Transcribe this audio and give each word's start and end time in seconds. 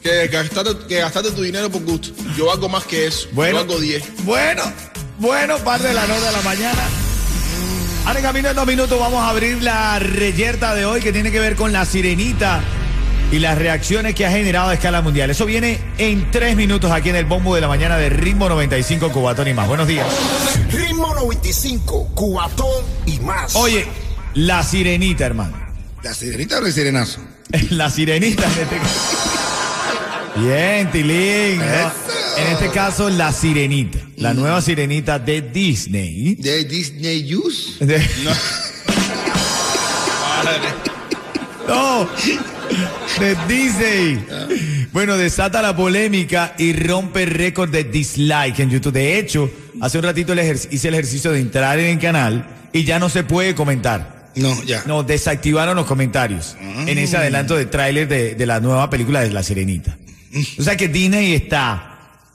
que 0.03 0.27
gastaste, 0.27 0.87
que 0.87 0.99
gastaste 0.99 1.31
tu 1.31 1.41
dinero 1.41 1.69
por 1.71 1.81
gusto. 1.83 2.09
Yo 2.37 2.45
valgo 2.45 2.69
más 2.69 2.83
que 2.85 3.07
eso. 3.07 3.27
Bueno, 3.33 3.59
Yo 3.61 3.65
valgo 3.65 3.81
10. 3.81 4.23
Bueno, 4.25 4.63
bueno, 5.17 5.57
parte 5.59 5.87
de 5.87 5.93
la 5.95 6.05
nota 6.07 6.25
de 6.27 6.31
la 6.31 6.41
mañana. 6.43 6.87
Ahora 8.05 8.19
en 8.19 8.25
camino 8.25 8.49
en 8.49 8.55
dos 8.55 8.65
minutos 8.65 8.99
vamos 8.99 9.21
a 9.21 9.29
abrir 9.29 9.61
la 9.61 9.99
reyerta 9.99 10.73
de 10.73 10.85
hoy 10.85 11.01
que 11.01 11.11
tiene 11.13 11.31
que 11.31 11.39
ver 11.39 11.55
con 11.55 11.71
la 11.71 11.85
sirenita 11.85 12.61
y 13.31 13.39
las 13.39 13.57
reacciones 13.57 14.15
que 14.15 14.25
ha 14.25 14.31
generado 14.31 14.69
a 14.69 14.73
escala 14.73 15.01
mundial. 15.01 15.29
Eso 15.29 15.45
viene 15.45 15.79
en 15.97 16.31
tres 16.31 16.55
minutos 16.55 16.91
aquí 16.91 17.09
en 17.09 17.15
el 17.15 17.25
bombo 17.25 17.53
de 17.53 17.61
la 17.61 17.67
mañana 17.67 17.97
de 17.97 18.09
Ritmo 18.09 18.49
95 18.49 19.11
Cubatón 19.11 19.47
y 19.47 19.53
más. 19.53 19.67
Buenos 19.67 19.87
días. 19.87 20.07
Ritmo 20.71 21.13
95, 21.13 22.09
cuatón 22.15 22.83
y 23.05 23.19
más. 23.19 23.55
Oye, 23.55 23.87
la 24.33 24.63
sirenita, 24.63 25.25
hermano. 25.25 25.57
¿La 26.01 26.13
sirenita 26.13 26.59
o 26.59 26.65
el 26.65 26.73
sirenazo? 26.73 27.21
La 27.71 27.89
sirenita 27.89 28.45
en 28.45 29.38
Bien, 30.41 30.89
Tilín. 30.91 31.57
¿no? 31.59 31.65
En 32.37 32.47
este 32.53 32.69
caso, 32.73 33.09
la 33.09 33.31
sirenita. 33.33 33.99
La 34.17 34.33
nueva 34.33 34.61
sirenita 34.61 35.19
de 35.19 35.41
Disney. 35.41 36.35
¿De 36.35 36.63
Disney 36.63 37.33
Use? 37.35 37.83
De- 37.85 37.99
No, 41.67 42.09
de 43.19 43.35
Disney. 43.47 44.25
Bueno, 44.91 45.17
desata 45.17 45.61
la 45.61 45.75
polémica 45.75 46.55
y 46.57 46.73
rompe 46.73 47.25
récord 47.27 47.69
de 47.69 47.83
dislike 47.83 48.59
en 48.59 48.69
YouTube. 48.71 48.93
De 48.93 49.19
hecho, 49.19 49.51
hace 49.79 49.97
un 49.99 50.03
ratito 50.05 50.33
el 50.33 50.39
hice 50.71 50.87
el 50.87 50.93
ejercicio 50.95 51.31
de 51.31 51.39
entrar 51.41 51.77
en 51.79 51.85
el 51.87 51.99
canal 51.99 52.47
y 52.73 52.85
ya 52.85 52.97
no 52.97 53.09
se 53.09 53.23
puede 53.23 53.53
comentar. 53.53 54.29
No, 54.35 54.63
ya. 54.63 54.83
No, 54.87 55.03
desactivaron 55.03 55.75
los 55.75 55.85
comentarios 55.85 56.55
en 56.87 56.97
ese 56.97 57.17
adelanto 57.17 57.55
de 57.55 57.65
tráiler 57.65 58.07
de, 58.07 58.33
de 58.35 58.45
la 58.47 58.59
nueva 58.59 58.89
película 58.89 59.21
de 59.21 59.29
La 59.31 59.43
Sirenita. 59.43 59.95
O 60.59 60.63
sea 60.63 60.77
que 60.77 60.87
Disney 60.87 61.33
está 61.33 61.85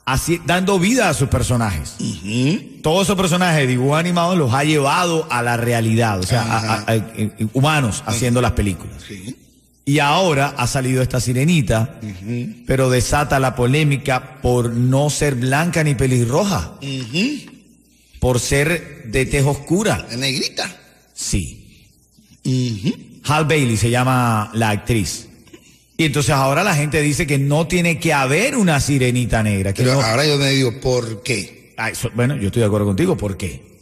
así, 0.05 0.41
dando 0.45 0.79
vida 0.79 1.09
a 1.09 1.15
sus 1.15 1.29
personajes. 1.29 1.95
Todos 2.83 3.07
esos 3.07 3.17
personajes 3.17 3.57
de 3.61 3.67
dibujos 3.67 3.99
animados 3.99 4.37
los 4.37 4.53
ha 4.53 4.65
llevado 4.65 5.27
a 5.31 5.43
la 5.43 5.57
realidad, 5.57 6.19
o 6.21 6.23
sea, 6.25 6.43
a- 6.43 6.59
a- 6.59 6.85
a- 6.87 6.97
eh, 6.97 7.47
humanos 7.53 8.03
haciendo 8.07 8.41
las 8.41 8.53
películas. 8.53 9.03
Y 9.87 9.99
ahora 9.99 10.55
ha 10.57 10.67
salido 10.67 11.03
esta 11.03 11.21
sirenita, 11.21 12.01
pero 12.67 12.89
desata 12.91 13.39
la 13.39 13.55
polémica 13.55 14.41
por 14.41 14.71
no 14.71 15.11
ser 15.11 15.35
blanca 15.35 15.85
ni 15.85 15.95
pelirroja, 15.95 16.73
por 18.21 18.41
ser 18.41 19.05
de 19.07 19.27
tez 19.27 19.45
oscura. 19.45 20.07
La 20.11 20.17
negrita. 20.17 20.75
Sí. 21.15 21.61
Hal 23.27 23.45
Bailey 23.47 23.77
se 23.77 23.91
llama 23.91 24.51
la 24.55 24.71
actriz. 24.71 25.29
Y 25.97 26.05
entonces 26.07 26.31
ahora 26.33 26.65
la 26.65 26.75
gente 26.75 27.01
dice 27.03 27.27
que 27.27 27.39
no 27.39 27.69
tiene 27.69 28.01
que 28.01 28.13
haber 28.13 28.57
una 28.57 28.81
sirenita 28.81 29.43
negra. 29.43 29.73
Que 29.73 29.83
Pero 29.85 29.95
no- 29.95 30.03
ahora 30.03 30.27
yo 30.27 30.37
me 30.39 30.51
digo, 30.51 30.81
¿por 30.81 31.23
qué? 31.23 31.73
Ah, 31.77 31.91
eso- 31.91 32.11
bueno, 32.15 32.37
yo 32.37 32.47
estoy 32.49 32.61
de 32.61 32.67
acuerdo 32.67 32.87
contigo. 32.87 33.17
¿Por 33.17 33.37
qué? 33.37 33.75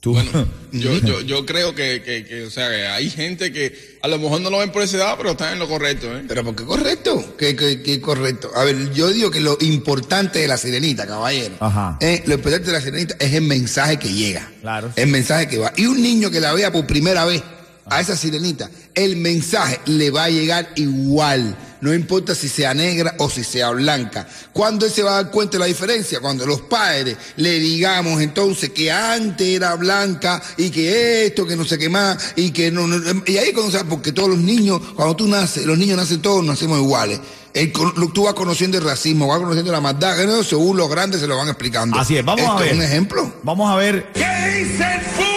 Tú. 0.00 0.16
Yo, 0.72 0.96
yo, 1.00 1.20
yo 1.20 1.44
creo 1.44 1.74
que, 1.74 2.00
que, 2.02 2.24
que, 2.24 2.44
o 2.44 2.50
sea, 2.50 2.70
que 2.70 2.86
hay 2.86 3.10
gente 3.10 3.52
que 3.52 3.98
a 4.00 4.08
lo 4.08 4.18
mejor 4.18 4.40
no 4.40 4.48
lo 4.48 4.58
ven 4.60 4.70
por 4.72 4.80
esa 4.82 4.96
edad, 4.96 5.14
pero 5.18 5.32
están 5.32 5.52
en 5.52 5.58
lo 5.58 5.68
correcto, 5.68 6.06
¿eh? 6.16 6.22
¿Pero 6.26 6.42
por 6.44 6.54
qué 6.56 6.64
correcto? 6.64 7.34
¿Qué, 7.36 7.54
qué, 7.54 7.82
qué 7.82 8.00
correcto? 8.00 8.50
A 8.54 8.64
ver, 8.64 8.92
yo 8.94 9.10
digo 9.12 9.30
que 9.30 9.40
lo 9.40 9.58
importante 9.60 10.38
de 10.38 10.48
la 10.48 10.56
sirenita, 10.56 11.06
caballero. 11.06 11.56
Ajá. 11.60 11.98
eh, 12.00 12.22
lo 12.26 12.34
importante 12.36 12.68
de 12.68 12.72
la 12.72 12.80
sirenita 12.80 13.16
es 13.18 13.34
el 13.34 13.42
mensaje 13.42 13.98
que 13.98 14.10
llega. 14.10 14.50
Claro. 14.62 14.90
El 14.96 15.08
mensaje 15.08 15.48
que 15.48 15.58
va. 15.58 15.72
Y 15.76 15.84
un 15.86 16.00
niño 16.00 16.30
que 16.30 16.40
la 16.40 16.54
vea 16.54 16.72
por 16.72 16.86
primera 16.86 17.24
vez 17.26 17.42
a 17.90 18.00
esa 18.00 18.16
sirenita, 18.16 18.70
el 18.94 19.16
mensaje 19.16 19.80
le 19.86 20.10
va 20.10 20.24
a 20.24 20.30
llegar 20.30 20.70
igual. 20.76 21.56
No 21.80 21.94
importa 21.94 22.34
si 22.34 22.48
sea 22.50 22.74
negra 22.74 23.14
o 23.18 23.30
si 23.30 23.42
sea 23.42 23.70
blanca. 23.70 24.28
¿Cuándo 24.52 24.84
él 24.84 24.92
se 24.92 25.02
va 25.02 25.12
a 25.12 25.22
dar 25.22 25.30
cuenta 25.32 25.52
de 25.52 25.60
la 25.60 25.64
diferencia? 25.66 26.20
Cuando 26.20 26.44
los 26.46 26.60
padres 26.60 27.16
le 27.36 27.58
digamos 27.58 28.20
entonces 28.20 28.68
que 28.70 28.92
antes 28.92 29.48
era 29.48 29.74
blanca 29.76 30.42
y 30.58 30.68
que 30.70 31.24
esto, 31.26 31.46
que 31.46 31.56
no 31.56 31.64
sé 31.64 31.78
qué 31.78 31.88
más, 31.88 32.34
y 32.36 32.50
que 32.50 32.70
no, 32.70 32.86
no- 32.86 33.22
y 33.26 33.38
ahí 33.38 33.52
cuando 33.52 33.82
porque 33.88 34.12
todos 34.12 34.28
los 34.28 34.38
niños, 34.38 34.80
cuando 34.94 35.16
tú 35.16 35.26
naces, 35.26 35.64
los 35.64 35.78
niños 35.78 35.96
nacen 35.96 36.20
todos, 36.20 36.44
nacemos 36.44 36.78
iguales. 36.78 37.18
El 37.54 37.72
tú 37.72 38.24
vas 38.24 38.34
conociendo 38.34 38.76
el 38.78 38.84
racismo, 38.84 39.26
vas 39.26 39.38
conociendo 39.40 39.72
la 39.72 39.80
maldad, 39.80 40.16
que 40.18 40.26
no, 40.26 40.44
según 40.44 40.76
los 40.76 40.88
grandes 40.90 41.20
se 41.20 41.26
lo 41.26 41.36
van 41.38 41.48
explicando. 41.48 41.98
Así 41.98 42.16
es, 42.16 42.24
vamos 42.24 42.42
Esto 42.42 42.56
a 42.58 42.60
ver. 42.60 42.68
es 42.72 42.74
un 42.76 42.82
ejemplo. 42.82 43.32
Vamos 43.42 43.70
a 43.72 43.76
ver. 43.76 44.06
¿Qué 44.12 44.20
dice 44.64 44.84
el? 44.84 45.29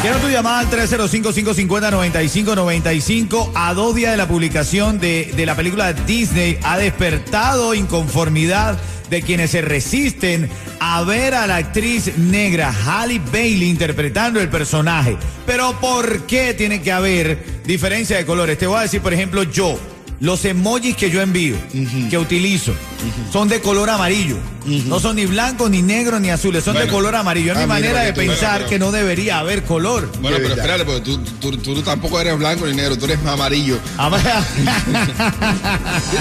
Quiero 0.00 0.20
tu 0.20 0.28
llamada 0.28 0.60
al 0.60 0.70
305-550-9595 0.70 3.50
a 3.56 3.74
dos 3.74 3.96
días 3.96 4.12
de 4.12 4.16
la 4.16 4.28
publicación 4.28 5.00
de, 5.00 5.32
de 5.36 5.44
la 5.44 5.56
película 5.56 5.92
Disney. 5.92 6.56
Ha 6.62 6.78
despertado 6.78 7.74
inconformidad 7.74 8.78
de 9.10 9.22
quienes 9.22 9.50
se 9.50 9.60
resisten 9.60 10.48
a 10.78 11.02
ver 11.02 11.34
a 11.34 11.48
la 11.48 11.56
actriz 11.56 12.16
negra 12.16 12.72
Halle 12.72 13.20
Bailey 13.32 13.68
interpretando 13.68 14.40
el 14.40 14.48
personaje. 14.48 15.16
Pero 15.46 15.80
¿por 15.80 16.26
qué 16.26 16.54
tiene 16.54 16.80
que 16.80 16.92
haber 16.92 17.44
diferencia 17.64 18.16
de 18.16 18.24
colores? 18.24 18.56
Te 18.56 18.68
voy 18.68 18.78
a 18.78 18.82
decir, 18.82 19.00
por 19.00 19.12
ejemplo, 19.12 19.42
yo, 19.42 19.76
los 20.20 20.44
emojis 20.44 20.96
que 20.96 21.10
yo 21.10 21.20
envío, 21.20 21.56
que 22.08 22.18
utilizo, 22.18 22.72
son 23.32 23.48
de 23.48 23.60
color 23.60 23.90
amarillo. 23.90 24.36
No 24.66 25.00
son 25.00 25.16
ni 25.16 25.24
blancos, 25.24 25.70
ni 25.70 25.80
negros, 25.80 26.20
ni 26.20 26.28
azules, 26.30 26.62
son 26.62 26.76
de 26.76 26.86
color 26.88 27.14
amarillo. 27.16 27.52
Es 27.52 27.58
Ah, 27.58 27.62
mi 27.62 27.66
manera 27.66 28.00
de 28.02 28.12
pensar 28.12 28.66
que 28.66 28.78
no 28.78 28.92
debería 28.92 29.38
haber 29.38 29.62
color. 29.64 30.10
Bueno, 30.20 30.36
pero 30.42 30.54
espérate, 30.54 30.84
porque 30.84 31.00
tú, 31.00 31.18
tú, 31.40 31.56
tú 31.56 31.82
tampoco 31.82 32.20
eres 32.20 32.36
blanco 32.38 32.66
ni 32.66 32.74
negro, 32.74 32.98
tú 32.98 33.06
eres 33.06 33.18
amarillo. 33.24 33.78
Ah, 33.96 34.10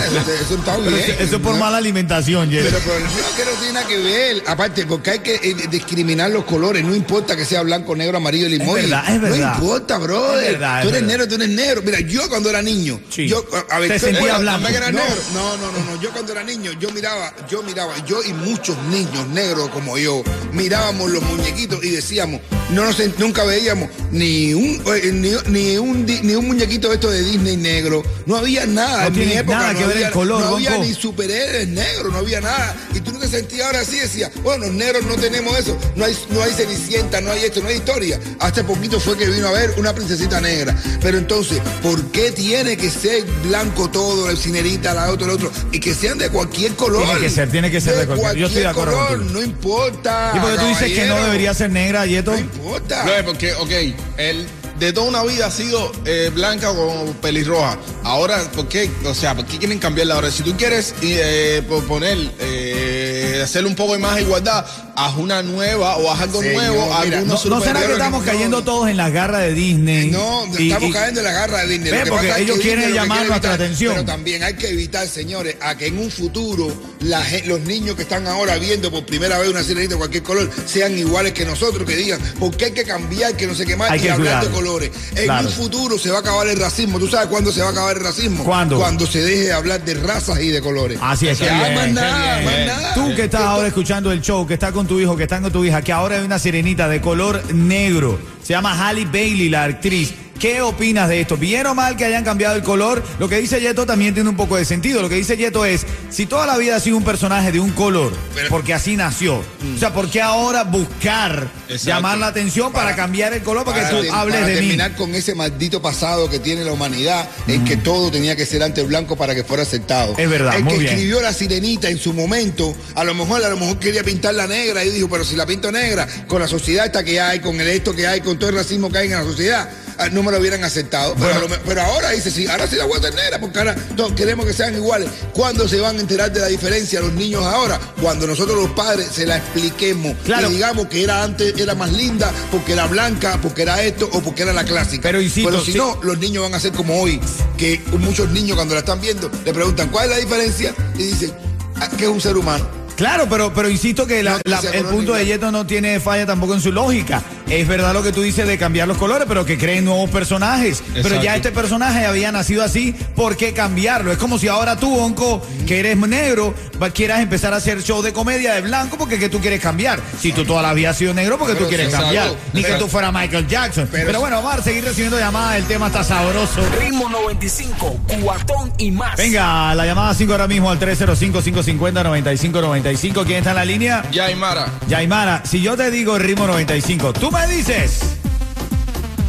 eso, 0.07 0.31
eso 0.41 0.55
está 0.55 0.75
Pero 0.77 0.95
bien. 0.95 1.11
eso, 1.11 1.23
eso 1.23 1.35
es 1.35 1.41
por 1.41 1.53
¿no? 1.53 1.59
mala 1.59 1.77
alimentación, 1.77 2.49
Yeto. 2.49 2.69
Pero, 2.69 2.79
pero 2.85 2.99
no, 2.99 3.35
que 3.35 3.45
no 3.45 3.51
tiene 3.59 3.73
nada 3.73 3.87
que 3.87 3.97
ver. 3.97 4.43
Aparte, 4.47 4.85
porque 4.85 5.11
hay 5.11 5.19
que 5.19 5.35
eh, 5.35 5.55
discriminar 5.69 6.31
los 6.31 6.45
colores. 6.45 6.83
No 6.85 6.95
importa 6.95 7.35
que 7.35 7.45
sea 7.45 7.61
blanco, 7.63 7.95
negro, 7.95 8.17
amarillo, 8.17 8.47
limón. 8.47 8.75
verdad, 8.75 9.03
es 9.13 9.21
verdad. 9.21 9.37
No 9.57 9.63
importa, 9.65 9.97
brother. 9.97 10.43
Es 10.45 10.51
verdad, 10.53 10.81
tú 10.83 10.87
es 10.89 10.93
eres 10.95 11.01
verdad. 11.01 11.07
negro, 11.17 11.27
tú 11.27 11.35
eres 11.35 11.49
negro. 11.49 11.81
Mira, 11.83 11.99
yo 12.01 12.29
cuando 12.29 12.49
era 12.49 12.61
niño, 12.61 12.99
Sí. 13.09 13.27
yo, 13.27 13.43
a- 13.69 13.75
a 13.75 13.79
ver, 13.79 13.89
Te 13.89 13.93
¿qué- 13.95 13.99
sentía 13.99 14.37
blanco. 14.37 14.67
no, 14.69 15.57
no, 15.57 15.57
no, 15.57 15.71
no. 15.95 16.01
Yo 16.01 16.11
cuando 16.11 16.31
era 16.31 16.43
niño, 16.43 16.66
yo 16.73 16.89
miraba, 16.91 17.33
yo 17.49 17.63
miraba, 17.63 17.93
yo 18.05 18.23
y 18.23 18.33
muchos 18.33 18.77
niños 18.89 19.27
negros 19.27 19.69
como 19.69 19.97
yo, 19.97 20.23
mirábamos 20.51 21.09
los 21.11 21.23
muñequitos 21.23 21.83
y 21.83 21.89
decíamos, 21.91 22.41
no 22.69 22.83
nos, 22.85 22.99
nunca 23.17 23.43
veíamos 23.43 23.89
ni 24.11 24.53
un, 24.53 24.81
eh, 24.93 25.11
ni, 25.13 25.31
ni 25.51 25.77
un, 25.77 26.05
di- 26.05 26.19
ni 26.23 26.35
un 26.35 26.47
muñequito 26.47 26.89
de 26.89 26.95
esto 26.95 27.09
de 27.09 27.21
Disney 27.23 27.57
negro. 27.57 28.03
No 28.25 28.35
había 28.37 28.65
nada. 28.65 29.01
No 29.01 29.07
en 29.07 29.27
mi 29.27 29.33
época 29.33 29.57
nada 29.57 29.73
no 29.73 29.79
que 29.79 29.85
ver 29.85 29.95
había, 29.95 30.07
el 30.07 30.13
color, 30.13 30.41
no 30.41 30.55
había 30.55 30.77
ni 30.77 30.93
superhéroes 30.93 31.67
negros, 31.69 32.11
no 32.11 32.19
había 32.19 32.41
nada. 32.41 32.75
Y 32.93 32.99
tú 33.01 33.11
no 33.11 33.19
te 33.19 33.27
sentías 33.27 33.67
ahora 33.67 33.81
así, 33.81 33.97
decías, 33.99 34.31
bueno, 34.43 34.65
los 34.65 34.75
negros 34.75 35.05
no 35.05 35.15
tenemos 35.15 35.57
eso, 35.57 35.77
no 35.95 36.05
hay, 36.05 36.17
no 36.29 36.41
hay 36.43 36.51
cenicienta, 36.53 37.21
no 37.21 37.31
hay 37.31 37.43
esto, 37.45 37.61
no 37.61 37.69
hay 37.69 37.75
historia. 37.77 38.19
Hace 38.39 38.63
poquito 38.63 38.99
fue 38.99 39.17
que 39.17 39.27
vino 39.27 39.47
a 39.47 39.51
ver 39.51 39.73
una 39.77 39.93
princesita 39.93 40.41
negra. 40.41 40.75
Pero 41.01 41.17
entonces, 41.17 41.59
¿por 41.81 42.01
qué 42.11 42.31
tiene 42.31 42.75
que 42.77 42.89
ser 42.89 43.23
blanco 43.43 43.89
todo, 43.89 44.29
el 44.29 44.37
cinerita, 44.37 44.93
la 44.93 45.09
otro, 45.11 45.25
el 45.25 45.31
otro? 45.31 45.51
Y 45.71 45.79
que 45.79 45.93
sean 45.93 46.17
de 46.17 46.29
cualquier 46.29 46.73
color. 46.75 47.03
Tiene 47.05 47.19
que 47.21 47.29
ser, 47.29 47.49
tiene 47.49 47.71
que 47.71 47.79
ser 47.81 47.95
de 47.95 48.05
cualquier- 48.07 48.35
yo 48.35 48.47
estoy 48.47 48.61
de 48.63 48.67
acuerdo 48.67 48.97
color. 49.07 49.25
No 49.25 49.41
importa. 49.41 50.33
Y 50.35 50.39
porque 50.39 50.57
tú 50.57 50.65
dices 50.67 50.91
que 50.91 51.05
no 51.05 51.23
debería 51.23 51.53
ser 51.53 51.69
negra. 51.71 52.05
No 52.05 52.37
importa. 52.57 53.03
No, 53.05 53.11
porque, 53.25 53.53
ok, 53.53 53.71
él 54.17 54.47
de 54.79 54.93
toda 54.93 55.07
una 55.07 55.23
vida 55.23 55.47
ha 55.47 55.51
sido 55.51 55.91
eh, 56.05 56.29
blanca 56.33 56.69
o 56.71 57.05
pelirroja. 57.21 57.77
Ahora, 58.03 58.37
¿por 58.55 58.67
qué? 58.67 58.89
O 59.05 59.13
sea, 59.15 59.33
¿por 59.35 59.45
qué 59.45 59.57
quieren 59.57 59.79
cambiarla 59.79 60.13
ahora? 60.15 60.29
Si 60.29 60.43
tú 60.43 60.55
quieres 60.55 60.93
eh, 61.01 61.63
po- 61.67 61.81
poner, 61.83 62.17
eh, 62.39 63.41
hacerle 63.43 63.69
un 63.69 63.75
poco 63.75 63.93
de 63.93 63.99
más 63.99 64.19
igualdad, 64.19 64.65
haz 64.99 65.15
una 65.15 65.43
nueva 65.43 65.97
o 65.97 66.11
haz 66.11 66.21
algo 66.21 66.41
Señor, 66.41 66.55
nuevo. 66.55 66.85
mira, 67.03 67.17
algunos 67.19 67.45
¿No 67.45 67.61
será 67.61 67.85
que 67.85 67.91
estamos 67.93 68.25
no, 68.25 68.31
cayendo 68.31 68.57
no. 68.57 68.63
todos 68.63 68.89
en 68.89 68.97
las 68.97 69.11
garras 69.13 69.41
de 69.41 69.53
Disney? 69.53 70.09
No, 70.09 70.45
estamos 70.57 70.89
y- 70.89 70.91
cayendo 70.91 71.19
en 71.19 71.25
la 71.25 71.31
garra 71.33 71.59
de 71.61 71.67
Disney. 71.67 71.91
Ve, 71.91 72.05
porque 72.07 72.33
ellos 72.41 72.57
quieren 72.59 72.93
llamar 72.93 73.17
quiere 73.19 73.29
nuestra 73.29 73.53
atención. 73.53 73.93
Pero 73.93 74.05
también 74.05 74.41
hay 74.43 74.55
que 74.55 74.69
evitar, 74.69 75.07
señores, 75.07 75.55
a 75.61 75.77
que 75.77 75.87
en 75.87 75.99
un 75.99 76.09
futuro 76.09 76.67
la 77.01 77.23
los 77.45 77.59
niños 77.61 77.95
que 77.95 78.01
están 78.01 78.25
ahora 78.27 78.57
viendo 78.57 78.89
por 78.89 79.05
primera 79.05 79.37
vez 79.37 79.49
una 79.49 79.61
sirenita 79.63 79.93
de 79.93 79.97
cualquier 79.99 80.23
color 80.23 80.49
sean 80.65 80.97
iguales 80.97 81.33
que 81.33 81.45
nosotros, 81.45 81.87
que 81.87 81.95
digan, 81.95 82.19
¿por 82.39 82.57
qué 82.57 82.65
hay 82.65 82.71
que 82.71 82.83
cambiar, 82.83 83.35
que 83.37 83.45
no 83.45 83.53
sé 83.53 83.65
qué 83.67 83.75
más, 83.75 83.91
Hay 83.91 83.99
y 83.99 84.03
que 84.03 84.11
hablar 84.11 84.43
de 84.43 84.49
colores? 84.49 84.89
En 85.15 85.25
Claro. 85.25 85.47
un 85.47 85.53
futuro 85.53 85.99
se 85.99 86.09
va 86.09 86.17
a 86.17 86.19
acabar 86.21 86.47
el 86.47 86.57
racismo. 86.59 86.97
¿Tú 86.97 87.07
sabes 87.07 87.27
cuándo 87.27 87.51
se 87.51 87.61
va 87.61 87.67
a 87.67 87.71
acabar 87.71 87.97
el 87.97 88.03
racismo? 88.03 88.43
¿Cuándo? 88.43 88.77
Cuando 88.79 89.05
se 89.05 89.21
deje 89.21 89.43
de 89.43 89.53
hablar 89.53 89.83
de 89.85 89.93
razas 89.93 90.39
y 90.41 90.47
de 90.49 90.59
colores. 90.59 90.97
Así 91.01 91.27
es, 91.27 91.37
que 91.37 91.45
Ya, 91.45 91.53
bien, 91.61 91.75
más 91.75 91.85
qué 91.85 91.91
nada, 91.93 92.39
bien. 92.39 92.45
más 92.45 92.65
nada. 92.81 92.93
Tú 92.95 93.15
que 93.15 93.23
estás 93.25 93.41
ahora 93.41 93.67
escuchando 93.67 94.11
el 94.11 94.21
show, 94.21 94.47
que 94.47 94.55
estás 94.55 94.71
con 94.71 94.86
tu 94.87 94.99
hijo, 94.99 95.15
que 95.15 95.23
estás 95.23 95.41
con 95.41 95.51
tu 95.51 95.63
hija, 95.63 95.81
que 95.81 95.91
ahora 95.91 96.17
hay 96.17 96.25
una 96.25 96.39
sirenita 96.39 96.87
de 96.87 97.01
color 97.01 97.41
negro. 97.53 98.19
Se 98.41 98.53
llama 98.53 98.73
Halle 98.73 99.05
Bailey, 99.05 99.49
la 99.49 99.65
actriz. 99.65 100.13
¿Qué 100.39 100.61
opinas 100.61 101.09
de 101.09 101.21
esto? 101.21 101.35
¿Bien 101.35 101.65
o 101.65 101.73
mal 101.73 101.97
que 101.97 102.05
hayan 102.05 102.23
cambiado 102.23 102.55
el 102.55 102.61
color? 102.61 103.03
Lo 103.17 103.27
que 103.27 103.37
dice 103.39 103.59
Yeto 103.59 103.87
también 103.87 104.13
tiene 104.13 104.29
un 104.29 104.35
poco 104.37 104.55
de 104.55 104.65
sentido. 104.65 105.01
Lo 105.01 105.09
que 105.09 105.15
dice 105.15 105.35
Yeto 105.35 105.65
es, 105.65 105.85
si 106.11 106.27
toda 106.27 106.45
la 106.45 106.57
vida 106.57 106.75
ha 106.75 106.79
sido 106.79 106.95
un 106.97 107.03
personaje 107.03 107.51
de 107.51 107.59
un 107.59 107.71
color, 107.71 108.13
Pero- 108.35 108.49
porque 108.49 108.73
así 108.75 108.95
nació, 108.95 109.37
o 109.37 109.79
sea, 109.79 109.93
¿por 109.93 110.09
qué 110.11 110.21
ahora 110.21 110.63
buscar 110.63 111.49
Exacto. 111.67 111.87
llamar 111.87 112.17
la 112.19 112.27
atención 112.27 112.71
para, 112.71 112.95
cambiar 112.95 113.33
el 113.33 113.41
color 113.41 113.65
para, 113.65 113.83
que 113.89 113.95
tú 113.95 114.03
tem- 114.03 114.11
hables 114.13 114.35
para 114.35 114.47
de 114.47 114.53
mí? 114.53 114.59
terminar 114.59 114.95
con 114.95 115.15
ese 115.15 115.33
maldito 115.33 115.81
pasado 115.81 116.29
que 116.29 116.37
tiene 116.39 116.63
la 116.63 116.71
humanidad 116.71 117.27
en 117.47 117.65
que 117.65 117.77
todo 117.77 118.11
tenía 118.11 118.35
que 118.35 118.45
ser 118.45 118.61
ante 118.61 118.83
blanco 118.83 119.15
para 119.15 119.33
que 119.33 119.43
fuera 119.43 119.63
aceptado. 119.63 120.13
Es 120.19 120.29
verdad, 120.29 120.55
El 120.55 120.65
muy 120.65 120.73
que 120.73 120.79
bien. 120.81 120.93
escribió 120.93 121.19
la 121.21 121.33
sirenita 121.33 121.89
en 121.89 121.97
su 121.97 122.13
momento, 122.13 122.75
a 122.93 123.03
lo 123.03 123.15
mejor 123.15 123.43
a 123.43 123.49
lo 123.49 123.57
mejor 123.57 123.79
quería 123.79 124.03
pintarla 124.03 124.45
negra 124.45 124.85
y 124.85 124.91
dijo, 124.91 125.09
pero 125.09 125.23
si 125.23 125.35
la 125.35 125.47
pinto 125.47 125.71
negra, 125.71 126.07
con 126.27 126.39
la 126.41 126.47
sociedad 126.47 126.85
esta 126.85 127.03
que 127.03 127.19
hay, 127.19 127.39
con 127.39 127.59
el 127.59 127.67
esto 127.69 127.95
que 127.95 128.05
hay, 128.07 128.21
con 128.21 128.37
todo 128.37 128.51
el 128.51 128.55
racismo 128.57 128.91
que 128.91 128.99
hay 128.99 129.07
en 129.07 129.13
la 129.17 129.23
sociedad, 129.23 129.67
no 130.11 130.23
me 130.23 130.31
lo 130.31 130.39
hubieran 130.39 130.63
aceptado. 130.63 131.15
Pero, 131.19 131.47
pero 131.65 131.81
ahora 131.81 132.11
dice, 132.11 132.31
sí, 132.31 132.47
ahora 132.47 132.67
sí 132.67 132.75
la 132.75 132.85
voy 132.85 132.97
a 132.97 133.09
negra, 133.09 133.39
porque 133.39 133.59
ahora 133.59 133.75
todos 133.95 134.13
queremos 134.13 134.45
que 134.45 134.53
sean 134.53 134.75
iguales. 134.75 135.09
¿Cuándo 135.33 135.67
se 135.67 135.79
van 135.79 135.97
a 135.97 135.99
enterar 136.01 136.31
de 136.31 136.39
la 136.39 136.47
diferencia 136.47 136.99
los 137.01 137.13
niños 137.13 137.43
ahora? 137.45 137.79
Cuando 138.01 138.27
nosotros 138.27 138.57
los 138.57 138.71
padres 138.71 139.07
se 139.11 139.25
la 139.25 139.37
expliquemos. 139.37 140.15
Claro. 140.23 140.49
Y 140.49 140.55
digamos 140.55 140.87
que 140.87 141.03
era 141.03 141.23
antes, 141.23 141.53
era 141.57 141.75
más 141.75 141.91
linda, 141.93 142.31
porque 142.51 142.73
era 142.73 142.85
blanca, 142.87 143.39
porque 143.41 143.63
era 143.63 143.81
esto 143.83 144.09
o 144.13 144.21
porque 144.21 144.43
era 144.43 144.53
la 144.53 144.63
clásica. 144.63 145.03
Pero 145.03 145.21
insisto, 145.21 145.59
si 145.63 145.71
sí. 145.73 145.77
no, 145.77 145.99
los 146.03 146.17
niños 146.19 146.43
van 146.43 146.53
a 146.53 146.59
ser 146.59 146.71
como 146.73 147.01
hoy, 147.01 147.19
que 147.57 147.81
muchos 147.99 148.29
niños 148.29 148.55
cuando 148.55 148.73
la 148.75 148.79
están 148.81 149.01
viendo 149.01 149.29
le 149.45 149.53
preguntan 149.53 149.89
cuál 149.89 150.05
es 150.05 150.11
la 150.11 150.17
diferencia 150.17 150.73
y 150.95 151.03
dicen 151.03 151.33
"Ah, 151.75 151.89
que 151.97 152.03
es 152.05 152.09
un 152.09 152.21
ser 152.21 152.37
humano. 152.37 152.67
Claro, 152.95 153.27
pero, 153.29 153.53
pero 153.53 153.69
insisto 153.69 154.07
que 154.07 154.23
la- 154.23 154.31
No, 154.33 154.39
la- 154.45 154.59
el 154.71 154.85
punto 154.85 155.13
de. 155.13 155.25
Yeto 155.25 155.51
no 155.51 155.67
tiene 155.67 155.99
falla 155.99 156.25
tampoco 156.25 156.55
en 156.55 156.61
su 156.61 156.71
lógica. 156.71 157.21
Es 157.49 157.67
verdad 157.67 157.93
lo 157.93 158.03
que 158.03 158.11
tú 158.11 158.21
dices 158.21 158.47
de 158.47 158.57
cambiar 158.57 158.87
los 158.87 158.97
colores, 158.97 159.25
pero 159.27 159.45
que 159.45 159.57
creen 159.57 159.85
nuevos 159.85 160.09
personajes. 160.09 160.83
Pero 161.01 161.21
ya 161.21 161.35
este 161.35 161.51
personaje 161.51 162.05
había 162.05 162.31
nacido 162.31 162.63
así, 162.63 162.93
¿por 163.15 163.37
qué 163.37 163.53
cambiarlo? 163.53 164.11
Es 164.11 164.17
como 164.17 164.37
si 164.37 164.47
ahora 164.47 164.75
tú, 164.75 164.97
Onco, 164.99 165.41
que 165.65 165.79
eres 165.79 165.97
negro, 165.97 166.53
quieras 166.93 167.21
empezar 167.21 167.53
a 167.53 167.57
hacer 167.57 167.81
show 167.83 168.01
de 168.01 168.11
comedia 168.13 168.53
de 168.53 168.61
blanco 168.61 168.97
porque 168.97 169.17
que 169.19 169.29
tú 169.29 169.39
quieres 169.39 169.61
cambiar. 169.61 169.99
Si 170.19 170.31
tú 170.33 170.43
toda 170.45 170.61
la 170.61 170.73
vida 170.73 170.89
has 170.91 170.97
sido 170.97 171.13
negro, 171.13 171.37
porque 171.37 171.53
tú 171.53 171.59
Pero 171.59 171.69
quieres 171.69 171.87
sí, 171.87 171.93
cambiar. 171.93 172.27
exacto. 172.27 172.49
Ni 172.53 172.63
que 172.63 172.73
tú 172.73 172.87
fueras 172.87 173.13
Michael 173.13 173.47
Jackson. 173.47 173.87
Pero, 173.91 174.07
Pero- 174.07 174.19
bueno, 174.19 174.41
vamos 174.43 174.59
a 174.59 174.63
seguir 174.63 174.83
recibiendo 174.83 175.17
llamadas. 175.17 175.55
El 175.57 175.65
tema 175.65 175.87
está 175.87 176.03
sabroso. 176.03 176.61
Ritmo 176.79 177.09
95, 177.09 177.97
cuatón 178.21 178.71
y 178.77 178.91
más. 178.91 179.15
Venga, 179.17 179.73
la 179.73 179.85
llamada 179.85 180.13
5 180.13 180.31
ahora 180.33 180.47
mismo 180.47 180.69
al 180.69 180.79
305-550-9595. 180.79 183.25
¿Quién 183.25 183.37
está 183.39 183.49
en 183.51 183.55
la 183.55 183.65
línea? 183.65 184.03
Ya, 184.11 184.25
Aymara. 184.25 184.67
Yaimara, 184.87 185.41
si 185.45 185.61
yo 185.61 185.75
te 185.77 185.89
digo 185.91 186.17
ritmo 186.19 186.45
95, 186.47 187.13
tú 187.13 187.31
me 187.31 187.36
dices. 187.45 187.99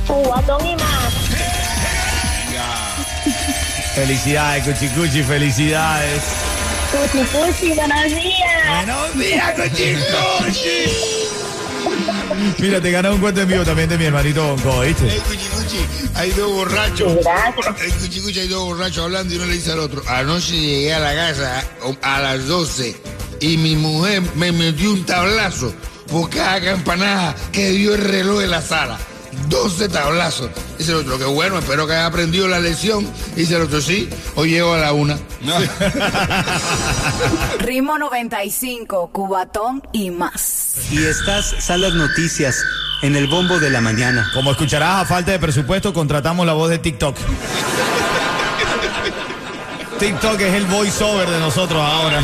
Cubatón 0.07 0.67
y 0.67 0.77
más. 0.77 1.15
Felicidades, 3.95 4.65
Cuchicuchi, 4.65 5.23
felicidades. 5.23 6.23
Cuchi, 6.93 7.25
cuchi, 7.27 7.73
buenos 7.75 8.05
días. 8.05 8.87
Buenos 8.87 9.19
días, 9.19 9.55
Cuchicuchi. 9.55 11.19
Mira, 12.59 12.81
te 12.81 12.91
ganas 12.91 13.13
un 13.13 13.21
cuento 13.21 13.41
en 13.41 13.49
vivo 13.49 13.65
también 13.65 13.89
de 13.89 13.99
mi 13.99 14.05
hermanito 14.05 14.57
Bonco, 14.57 14.81
¿viste? 14.81 15.21
Hay 16.15 16.31
dos 16.31 16.53
borrachos. 16.53 17.19
Gracias. 17.23 17.81
Ey, 17.83 17.91
cuchi, 17.91 18.21
cuchi, 18.21 18.41
hay 18.41 18.49
dos 18.49 18.65
borrachos 18.65 19.05
hablando 19.05 19.35
y 19.35 19.37
uno 19.37 19.47
le 19.47 19.55
dice 19.55 19.73
al 19.73 19.81
otro. 19.81 20.03
Anoche 20.07 20.57
llegué 20.57 20.95
a 20.95 21.01
la 21.01 21.15
casa 21.15 21.65
a 22.03 22.21
las 22.21 22.47
12 22.47 22.97
y 23.41 23.57
mi 23.57 23.77
mujer 23.77 24.23
me 24.37 24.53
metió 24.53 24.93
un 24.93 25.05
tablazo 25.05 25.75
por 26.11 26.31
cada 26.31 26.61
campanada 26.61 27.35
que 27.53 27.71
dio 27.71 27.95
el 27.95 28.03
reloj 28.03 28.41
de 28.41 28.47
la 28.47 28.63
sala. 28.63 28.99
12 29.49 29.89
tablazos. 29.89 30.51
Dice 30.79 30.93
el 30.93 30.99
otro, 30.99 31.19
que 31.19 31.25
bueno, 31.25 31.59
espero 31.59 31.87
que 31.87 31.95
haya 31.95 32.07
aprendido 32.07 32.49
la 32.49 32.59
lección. 32.59 33.07
Dice 33.35 33.57
el 33.57 33.63
otro, 33.63 33.81
sí, 33.81 34.09
hoy 34.35 34.51
llego 34.51 34.75
a 34.75 34.79
la 34.79 34.93
una. 34.93 35.19
Ritmo 37.61 37.99
95, 37.99 39.11
Cubatón 39.13 39.83
y 39.93 40.11
más. 40.11 40.75
Y 40.91 41.05
estas 41.05 41.55
son 41.61 41.81
las 41.81 41.95
noticias 41.95 42.63
en 43.03 43.17
el 43.17 43.29
bombo 43.29 43.59
de 43.59 43.71
la 43.71 43.81
mañana. 43.81 44.31
Como 44.35 44.51
escucharás, 44.51 45.03
a 45.03 45.07
falta 45.07 45.33
de 45.33 45.39
presupuesto, 45.39 45.93
contratamos 45.93 46.47
la 46.47 46.53
voz 46.53 46.71
de 46.71 46.79
TikTok. 46.79 47.17
TikTok 49.99 50.41
es 50.41 50.55
el 50.55 50.65
voiceover 50.67 51.29
de 51.29 51.41
nosotros 51.41 51.81
ahora. 51.81 52.23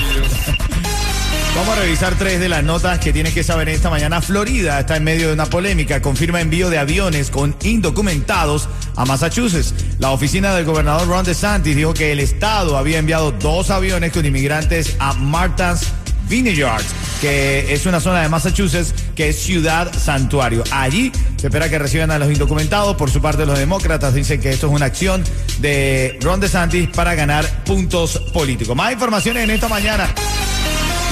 Vamos 1.54 1.78
a 1.78 1.80
revisar 1.82 2.16
tres 2.18 2.40
de 2.40 2.48
las 2.48 2.64
notas 2.64 2.98
que 2.98 3.12
tienes 3.12 3.32
que 3.32 3.44
saber 3.44 3.68
esta 3.68 3.88
mañana. 3.88 4.20
Florida 4.20 4.80
está 4.80 4.96
en 4.96 5.04
medio 5.04 5.28
de 5.28 5.34
una 5.34 5.46
polémica. 5.46 6.02
Confirma 6.02 6.40
envío 6.40 6.68
de 6.68 6.78
aviones 6.78 7.30
con 7.30 7.54
indocumentados 7.62 8.68
a 8.96 9.04
Massachusetts. 9.04 9.72
La 10.00 10.10
oficina 10.10 10.52
del 10.52 10.64
gobernador 10.64 11.06
Ron 11.06 11.24
DeSantis 11.24 11.76
dijo 11.76 11.94
que 11.94 12.10
el 12.10 12.18
estado 12.18 12.76
había 12.76 12.98
enviado 12.98 13.30
dos 13.30 13.70
aviones 13.70 14.12
con 14.12 14.26
inmigrantes 14.26 14.96
a 14.98 15.12
Martha's 15.12 15.92
Vineyards, 16.28 16.86
que 17.20 17.72
es 17.72 17.86
una 17.86 18.00
zona 18.00 18.22
de 18.22 18.28
Massachusetts 18.28 18.92
que 19.14 19.28
es 19.28 19.38
ciudad 19.38 19.92
santuario. 19.96 20.64
Allí 20.72 21.12
se 21.36 21.46
espera 21.46 21.68
que 21.68 21.78
reciban 21.78 22.10
a 22.10 22.18
los 22.18 22.32
indocumentados. 22.32 22.96
Por 22.96 23.12
su 23.12 23.22
parte, 23.22 23.46
los 23.46 23.60
demócratas 23.60 24.12
dicen 24.12 24.40
que 24.40 24.50
esto 24.50 24.66
es 24.66 24.72
una 24.72 24.86
acción 24.86 25.22
de 25.60 26.18
Ron 26.20 26.40
DeSantis 26.40 26.88
para 26.88 27.14
ganar 27.14 27.46
puntos 27.62 28.18
políticos. 28.32 28.74
Más 28.74 28.92
informaciones 28.92 29.44
en 29.44 29.50
esta 29.50 29.68
mañana. 29.68 30.12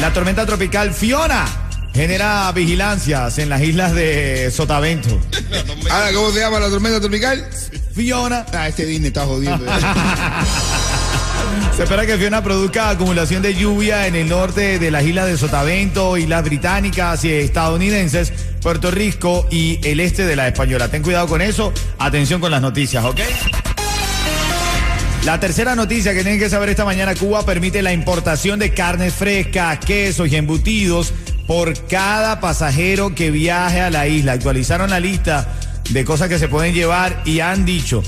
La 0.02 0.12
tormenta 0.12 0.44
tropical 0.44 0.92
Fiona 0.92 1.46
genera 1.94 2.50
vigilancias 2.50 3.38
en 3.38 3.48
las 3.48 3.62
islas 3.62 3.94
de 3.94 4.50
Sotavento. 4.50 5.10
Ahora, 5.90 6.12
¿cómo 6.12 6.32
se 6.32 6.40
llama 6.40 6.58
la 6.58 6.68
tormenta 6.68 6.98
tropical? 6.98 7.48
Fiona. 7.94 8.44
Ah, 8.52 8.66
este 8.66 8.84
Disney 8.84 9.08
está 9.08 9.26
jodiendo. 9.26 9.64
Se 11.76 11.84
espera 11.84 12.04
que 12.04 12.18
Fiona 12.18 12.42
produzca 12.42 12.90
acumulación 12.90 13.42
de 13.42 13.54
lluvia 13.54 14.08
en 14.08 14.16
el 14.16 14.28
norte 14.28 14.80
de 14.80 14.90
las 14.90 15.04
islas 15.04 15.26
de 15.26 15.38
Sotavento, 15.38 16.16
islas 16.16 16.42
británicas 16.42 17.24
y 17.24 17.30
estadounidenses, 17.30 18.32
Puerto 18.60 18.90
Rico 18.90 19.46
y 19.52 19.78
el 19.84 20.00
este 20.00 20.26
de 20.26 20.34
la 20.34 20.48
Española. 20.48 20.88
Ten 20.88 21.04
cuidado 21.04 21.28
con 21.28 21.40
eso. 21.40 21.72
Atención 22.00 22.40
con 22.40 22.50
las 22.50 22.60
noticias, 22.60 23.04
¿ok? 23.04 23.20
La 25.24 25.38
tercera 25.38 25.76
noticia 25.76 26.14
que 26.14 26.22
tienen 26.22 26.40
que 26.40 26.50
saber 26.50 26.70
esta 26.70 26.84
mañana, 26.84 27.14
Cuba 27.14 27.46
permite 27.46 27.80
la 27.80 27.92
importación 27.92 28.58
de 28.58 28.74
carnes 28.74 29.14
frescas, 29.14 29.78
quesos 29.78 30.28
y 30.28 30.34
embutidos 30.34 31.14
por 31.46 31.86
cada 31.86 32.40
pasajero 32.40 33.14
que 33.14 33.30
viaje 33.30 33.80
a 33.80 33.90
la 33.90 34.08
isla. 34.08 34.32
Actualizaron 34.32 34.90
la 34.90 34.98
lista 34.98 35.46
de 35.90 36.04
cosas 36.04 36.28
que 36.28 36.40
se 36.40 36.48
pueden 36.48 36.74
llevar 36.74 37.22
y 37.24 37.38
han 37.38 37.64
dicho 37.64 38.02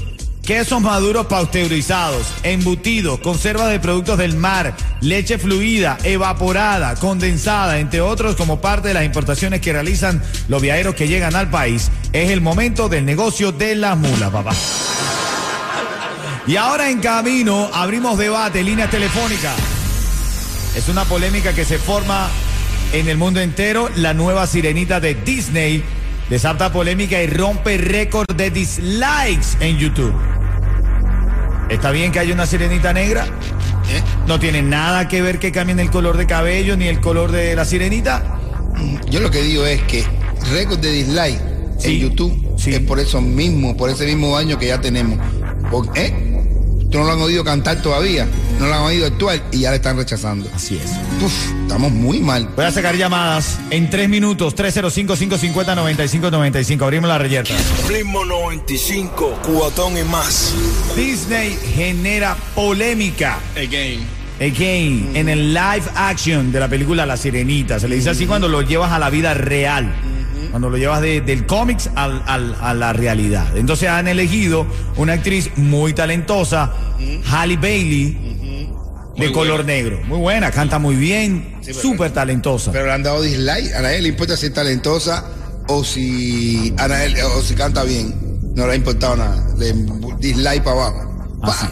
quesos 0.45 0.83
maduros 0.83 1.27
pasteurizados, 1.27 2.27
embutidos, 2.43 3.21
conservas 3.21 3.71
de 3.71 3.79
productos 3.79 4.19
del 4.19 4.37
mar, 4.37 4.75
leche 5.01 5.39
fluida, 5.39 5.97
evaporada, 6.03 6.97
condensada, 6.97 7.79
entre 7.79 8.01
otros 8.01 8.35
como 8.35 8.61
parte 8.61 8.89
de 8.89 8.95
las 8.95 9.05
importaciones 9.05 9.61
que 9.61 9.73
realizan 9.73 10.21
los 10.49 10.61
viajeros 10.61 10.97
que 10.97 11.07
llegan 11.07 11.37
al 11.37 11.49
país. 11.49 11.93
Es 12.13 12.31
el 12.31 12.41
momento 12.41 12.89
del 12.89 13.05
negocio 13.05 13.53
de 13.53 13.77
las 13.77 13.97
mulas, 13.97 14.31
papá. 14.31 14.53
Y 16.47 16.57
ahora 16.57 16.91
en 16.91 17.01
camino 17.01 17.71
abrimos 17.73 18.19
debate, 18.19 18.63
líneas 18.63 18.91
telefónicas. 18.91 19.55
Es 20.77 20.89
una 20.89 21.05
polémica 21.05 21.55
que 21.55 21.65
se 21.65 21.79
forma 21.79 22.29
en 22.93 23.09
el 23.09 23.17
mundo 23.17 23.41
entero. 23.41 23.89
La 23.97 24.13
nueva 24.13 24.47
sirenita 24.47 25.01
de 25.01 25.15
Disney 25.15 25.83
desata 26.29 26.71
polémica 26.71 27.23
y 27.23 27.29
rompe 27.29 27.79
récord 27.79 28.27
de 28.35 28.51
dislikes 28.51 29.57
en 29.61 29.79
YouTube. 29.79 30.15
¿Está 31.71 31.91
bien 31.93 32.13
que 32.13 32.19
haya 32.19 32.35
una 32.35 32.45
sirenita 32.47 32.93
negra? 32.93 33.25
¿Eh? 33.25 34.03
No 34.27 34.39
tiene 34.39 34.61
nada 34.61 35.09
que 35.09 35.23
ver 35.23 35.39
que 35.39 35.51
cambien 35.51 35.81
el 35.81 35.91
color 35.91 36.19
de 36.19 36.27
cabello 36.27 36.77
ni 36.77 36.89
el 36.89 37.01
color 37.01 37.33
de 37.33 37.57
la 37.57 37.65
sirenita. 37.65 38.39
Yo 39.09 39.21
lo 39.21 39.31
que 39.31 39.41
digo 39.41 39.65
es 39.65 39.81
que 39.83 40.05
récord 40.53 40.79
de 40.81 40.91
dislike 40.91 41.41
Sí, 41.79 41.95
en 41.95 42.01
YouTube 42.01 42.55
sí. 42.59 42.73
es 42.75 42.81
por 42.81 43.01
eso 43.01 43.21
mismo, 43.21 43.77
por 43.77 43.89
ese 43.91 44.05
mismo 44.07 44.37
año 44.37 44.59
que 44.59 44.67
ya 44.67 44.81
tenemos. 44.81 45.19
¿Eh? 45.95 46.24
Tú 46.95 47.01
no 47.01 47.07
lo 47.07 47.13
han 47.13 47.21
oído 47.23 47.43
cantar 47.43 47.83
todavía, 47.83 48.29
no 48.61 48.69
lo 48.69 48.73
han 48.73 48.83
oído 48.83 49.07
actuar 49.07 49.43
y 49.51 49.63
ya 49.63 49.71
le 49.71 49.77
están 49.79 49.97
rechazando. 49.97 50.49
Así 50.55 50.77
es. 50.77 50.93
Uf, 51.21 51.35
estamos 51.63 51.91
muy 51.91 52.21
mal. 52.21 52.49
Voy 52.55 52.67
a 52.67 52.71
sacar 52.71 52.95
llamadas 52.95 53.59
en 53.71 53.91
tres 53.91 54.09
minutos. 54.09 54.55
305-550-9595. 54.55 56.83
Abrimos 56.83 57.09
la 57.09 57.19
reyerta. 57.19 57.53
Ritmo 57.89 58.25
95, 58.25 59.41
cubatón 59.43 59.99
y 59.99 60.05
más. 60.05 60.55
Disney 60.95 61.59
genera 61.75 62.37
polémica. 62.55 63.41
Again. 63.57 64.07
Again, 64.37 65.17
en 65.17 65.29
el 65.29 65.53
live 65.53 65.83
action 65.97 66.53
de 66.53 66.61
la 66.61 66.69
película 66.69 67.05
La 67.07 67.17
Sirenita. 67.17 67.81
Se 67.81 67.89
le 67.89 67.97
dice 67.97 68.11
así 68.11 68.25
cuando 68.25 68.47
lo 68.47 68.63
llevas 68.63 68.93
a 68.93 69.01
la 69.01 69.11
vida 69.11 69.35
real. 69.35 69.93
Cuando 70.55 70.71
lo 70.71 70.77
llevas 70.77 71.01
de- 71.01 71.21
del 71.21 71.47
cómics 71.47 71.91
al- 71.97 72.23
al- 72.29 72.55
a 72.61 72.75
la 72.75 72.93
realidad. 72.93 73.57
Entonces 73.57 73.89
han 73.89 74.07
elegido 74.07 74.65
una 74.97 75.15
actriz 75.15 75.51
muy 75.57 75.95
talentosa, 75.95 76.73
Halle 77.29 77.57
Bailey, 77.57 78.69
de 79.17 79.33
color 79.33 79.65
buena. 79.65 79.73
negro. 79.73 80.01
Muy 80.07 80.19
buena, 80.21 80.53
canta 80.53 80.79
muy 80.79 80.95
bien, 80.95 81.57
súper 81.61 82.13
talentosa. 82.13 82.71
Pero 82.71 82.87
le 82.87 82.93
han 82.93 83.03
dado 83.03 83.21
dislike. 83.23 83.75
A 83.75 83.83
nadie 83.83 84.01
le 84.03 84.11
importa 84.11 84.37
si 84.37 84.47
es 84.47 84.55
talentosa 84.55 85.25
o 85.67 85.83
si, 85.83 86.73
a 86.79 86.87
nadie- 86.87 87.21
o 87.25 87.43
si 87.43 87.57
canta 87.57 87.83
bien. 87.83 88.15
No 88.55 88.69
le 88.69 88.75
ha 88.75 88.77
importado 88.77 89.17
nada. 89.17 89.45
Le, 89.59 89.73
dislike 90.21 90.63
para 90.63 90.87
abajo. 90.87 91.27
Así. 91.43 91.67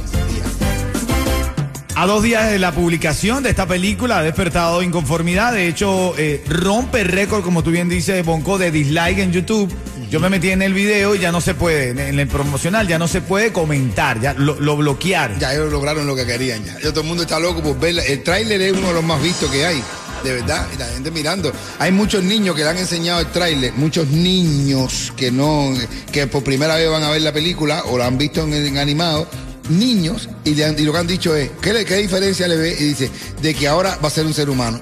A 2.03 2.07
dos 2.09 2.21
días 2.25 2.51
de 2.51 2.59
la 2.59 2.73
publicación 2.73 3.45
de 3.45 3.51
esta 3.51 3.65
película 3.69 4.19
ha 4.19 4.23
despertado 4.25 4.83
inconformidad. 4.83 5.53
De 5.53 5.69
hecho, 5.69 6.15
eh, 6.19 6.43
rompe 6.49 7.05
récord, 7.05 7.45
como 7.45 7.63
tú 7.63 7.71
bien 7.71 7.89
dices, 7.89 8.27
Bonco, 8.27 8.59
de 8.59 8.73
dislike 8.73 9.21
en 9.21 9.31
YouTube. 9.31 9.73
Yo 10.11 10.19
me 10.19 10.29
metí 10.29 10.51
en 10.51 10.63
el 10.63 10.75
video 10.75 11.15
y 11.15 11.21
ya 11.21 11.31
no 11.31 11.41
se 11.41 11.55
puede, 11.55 11.91
en- 11.91 12.19
el 12.19 12.27
promocional, 12.27 12.89
ya 12.89 12.99
no 12.99 13.07
se 13.07 13.21
puede 13.21 13.53
comentar, 13.53 14.21
ya 14.21 14.35
lo, 14.35 14.59
lo 14.59 14.77
bloquearon. 14.77 15.39
Ya 15.39 15.55
ellos 15.55 15.71
lograron 15.71 16.05
lo 16.05 16.17
que 16.17 16.27
querían 16.27 16.65
ya. 16.65 16.75
Ya 16.81 16.91
todo 16.91 17.03
el 17.03 17.07
mundo 17.07 17.23
está 17.23 17.39
loco 17.39 17.63
por 17.63 17.79
verla. 17.79 18.03
El 18.03 18.25
tráiler 18.25 18.61
es 18.63 18.73
uno 18.73 18.89
de 18.89 18.95
los 18.95 19.05
más 19.05 19.23
vistos 19.23 19.49
que 19.53 19.65
hay. 19.65 19.81
De 20.25 20.33
verdad, 20.33 20.67
y 20.75 20.79
la 20.79 20.87
gente 20.87 21.13
mirando. 21.13 21.53
Hay 21.79 21.93
muchos 21.93 22.25
niños 22.25 22.57
que 22.57 22.65
le 22.65 22.71
han 22.71 22.79
enseñado 22.79 23.21
el 23.21 23.27
tráiler, 23.29 23.75
muchos 23.75 24.09
niños 24.09 25.13
que 25.17 25.31
no, 25.31 25.73
que 26.11 26.27
por 26.27 26.43
primera 26.43 26.75
vez 26.75 26.91
van 26.91 27.05
a 27.05 27.11
ver 27.11 27.23
la 27.23 27.33
película 27.33 27.85
o 27.87 27.97
la 27.97 28.07
han 28.07 28.19
visto 28.19 28.43
en, 28.43 28.55
en 28.55 28.79
animado, 28.79 29.29
niños, 29.69 30.29
y, 30.45 30.55
le 30.55 30.65
han- 30.65 30.79
y 30.79 30.83
lo 30.83 30.93
que 30.93 30.99
han 30.99 31.07
dicho 31.07 31.35
es, 31.37 31.51
¿qué, 31.61 31.73
diferencia 31.97 32.49
le 32.49 32.57
ve? 32.57 32.77
Y 32.79 32.85
dice, 32.85 33.11
de 33.41 33.55
que 33.55 33.69
ahora 33.69 33.99
va 34.03 34.09
a 34.09 34.11
ser 34.11 34.27
un 34.27 34.35
ser 34.35 34.51
humano. 34.51 34.81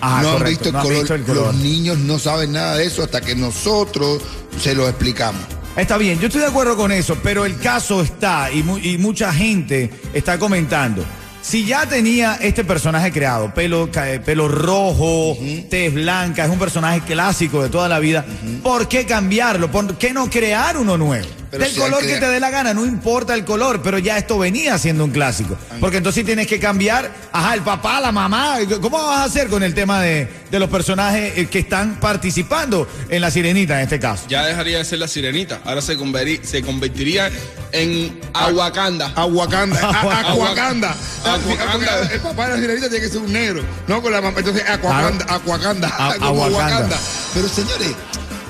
Ajá, 0.00 0.22
no 0.22 0.36
han 0.36 0.44
visto 0.44 0.68
el 0.68 0.72
no 0.74 0.82
color. 0.82 0.98
visto 0.98 1.14
el 1.14 1.22
color. 1.22 1.46
Los 1.46 1.54
niños 1.56 1.98
no 1.98 2.18
saben 2.18 2.52
nada 2.52 2.76
de 2.76 2.86
eso 2.86 3.02
hasta 3.02 3.20
que 3.20 3.34
nosotros 3.36 4.20
se 4.60 4.74
lo 4.74 4.88
explicamos. 4.88 5.40
Está 5.76 5.96
bien, 5.96 6.18
yo 6.18 6.26
estoy 6.26 6.42
de 6.42 6.48
acuerdo 6.48 6.76
con 6.76 6.92
eso, 6.92 7.16
pero 7.22 7.46
el 7.46 7.56
caso 7.58 8.02
está 8.02 8.50
y, 8.52 8.62
mu- 8.62 8.78
y 8.78 8.98
mucha 8.98 9.32
gente 9.32 9.90
está 10.12 10.38
comentando. 10.38 11.04
Si 11.40 11.64
ya 11.64 11.86
tenía 11.86 12.34
este 12.40 12.62
personaje 12.62 13.10
creado, 13.10 13.52
pelo, 13.54 13.88
eh, 13.94 14.20
pelo 14.24 14.46
rojo, 14.48 15.36
tez 15.70 15.92
blanca, 15.94 16.44
es 16.44 16.50
un 16.50 16.58
personaje 16.58 17.00
clásico 17.00 17.62
de 17.62 17.68
toda 17.68 17.88
la 17.88 17.98
vida, 18.00 18.24
¿por 18.62 18.86
qué 18.86 19.06
cambiarlo? 19.06 19.70
¿Por 19.70 19.96
qué 19.98 20.12
no 20.12 20.28
crear 20.30 20.76
uno 20.76 20.96
nuevo? 20.96 21.26
Pero 21.52 21.64
Del 21.64 21.72
si 21.74 21.80
color 21.80 22.00
que- 22.00 22.06
que 22.06 22.16
te 22.18 22.28
dé 22.28 22.40
la 22.40 22.48
gana, 22.48 22.72
no 22.72 22.86
importa 22.86 23.34
el 23.34 23.44
color, 23.44 23.82
pero 23.82 23.98
ya 23.98 24.16
esto 24.16 24.38
venía 24.38 24.78
siendo 24.78 25.04
un 25.04 25.10
clásico. 25.10 25.58
Porque 25.80 25.98
entonces 25.98 26.24
tienes 26.24 26.46
que 26.46 26.58
cambiar, 26.58 27.12
ajá, 27.30 27.52
el 27.52 27.60
papá, 27.60 28.00
la 28.00 28.10
mamá, 28.10 28.56
¿cómo 28.80 28.96
vas 29.06 29.18
a 29.18 29.24
hacer 29.24 29.48
con 29.48 29.62
el 29.62 29.74
tema 29.74 30.00
de, 30.00 30.28
de 30.50 30.58
los 30.58 30.70
personajes 30.70 31.34
eh, 31.36 31.46
que 31.48 31.58
están 31.58 32.00
participando 32.00 32.88
en 33.10 33.20
la 33.20 33.30
sirenita 33.30 33.74
en 33.76 33.82
este 33.82 34.00
caso? 34.00 34.24
Ya 34.30 34.46
dejaría 34.46 34.78
de 34.78 34.84
ser 34.86 34.98
la 34.98 35.08
sirenita. 35.08 35.60
Ahora 35.66 35.82
se, 35.82 35.98
converi- 35.98 36.42
se 36.42 36.62
convertiría 36.62 37.30
en 37.72 38.18
Aguacanda. 38.32 39.12
Aguacanda, 39.14 39.78
Aguacanda. 40.30 40.96
Aguacanda. 41.22 42.08
El 42.12 42.20
papá 42.20 42.48
de 42.48 42.54
la 42.54 42.60
sirenita 42.60 42.88
tiene 42.88 43.04
que 43.04 43.12
ser 43.12 43.20
un 43.20 43.30
negro. 43.32 43.62
No 43.88 44.00
con 44.00 44.10
la 44.10 44.22
mamá. 44.22 44.38
Entonces, 44.38 44.64
Aguacanda, 44.66 45.26
Aguacanda. 45.26 45.88
A- 45.98 46.14
como 46.18 46.44
Aguacanda. 46.46 46.76
Aguacanda. 46.76 46.96
Pero 47.34 47.48
señores, 47.48 47.88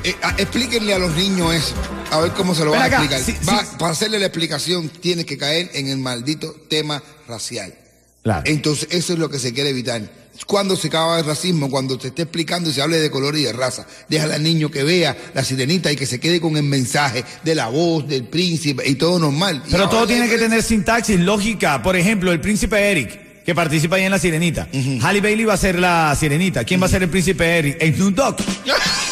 eh, 0.04 0.14
a- 0.22 0.34
explíquenle 0.38 0.94
a 0.94 0.98
los 0.98 1.14
niños 1.14 1.54
eso. 1.54 1.74
A 2.10 2.20
ver 2.20 2.32
cómo 2.32 2.54
se 2.54 2.64
lo 2.64 2.72
van 2.72 2.82
a 2.82 2.86
explicar. 2.86 3.20
sí, 3.20 3.34
Va- 3.48 3.60
sí. 3.64 3.66
Para 3.78 3.92
hacerle 3.92 4.18
la 4.18 4.26
explicación, 4.26 4.88
tiene 4.88 5.24
que 5.24 5.38
caer 5.38 5.70
en 5.74 5.88
el 5.88 5.98
maldito 5.98 6.54
tema 6.68 7.02
racial. 7.28 7.74
Claro. 8.22 8.42
Entonces, 8.46 8.88
eso 8.90 9.12
es 9.14 9.18
lo 9.18 9.28
que 9.30 9.38
se 9.38 9.52
quiere 9.52 9.70
evitar. 9.70 10.02
Cuando 10.46 10.76
se 10.76 10.88
acaba 10.88 11.18
el 11.20 11.24
racismo, 11.26 11.70
cuando 11.70 12.00
se 12.00 12.08
esté 12.08 12.22
explicando 12.22 12.70
y 12.70 12.72
se 12.72 12.82
hable 12.82 12.98
de 12.98 13.10
color 13.10 13.36
y 13.36 13.42
de 13.42 13.52
raza, 13.52 13.86
déjale 14.08 14.34
al 14.34 14.42
niño 14.42 14.70
que 14.70 14.82
vea 14.82 15.16
la 15.34 15.44
sirenita 15.44 15.92
y 15.92 15.96
que 15.96 16.06
se 16.06 16.18
quede 16.18 16.40
con 16.40 16.56
el 16.56 16.62
mensaje 16.64 17.24
de 17.44 17.54
la 17.54 17.68
voz 17.68 18.08
del 18.08 18.24
príncipe 18.24 18.88
y 18.88 18.94
todo 18.96 19.18
normal. 19.18 19.62
Pero 19.70 19.88
todo 19.88 20.06
tiene 20.06 20.28
que 20.28 20.38
tener 20.38 20.62
sintaxis, 20.62 21.20
lógica. 21.20 21.82
Por 21.82 21.96
ejemplo, 21.96 22.32
el 22.32 22.40
príncipe 22.40 22.76
Eric, 22.90 23.44
que 23.44 23.54
participa 23.54 23.96
ahí 23.96 24.04
en 24.04 24.10
la 24.10 24.18
sirenita. 24.18 24.68
Halle 25.02 25.20
Bailey 25.20 25.44
va 25.44 25.54
a 25.54 25.58
ser 25.58 25.78
la 25.78 26.16
sirenita. 26.18 26.64
¿Quién 26.64 26.80
va 26.82 26.86
a 26.86 26.90
ser 26.90 27.02
el 27.02 27.08
príncipe 27.10 27.44
Eric? 27.58 27.94
Snoop 27.96 28.14
Dogg. 28.14 28.36
El 28.40 28.44
príncipe, 28.64 29.11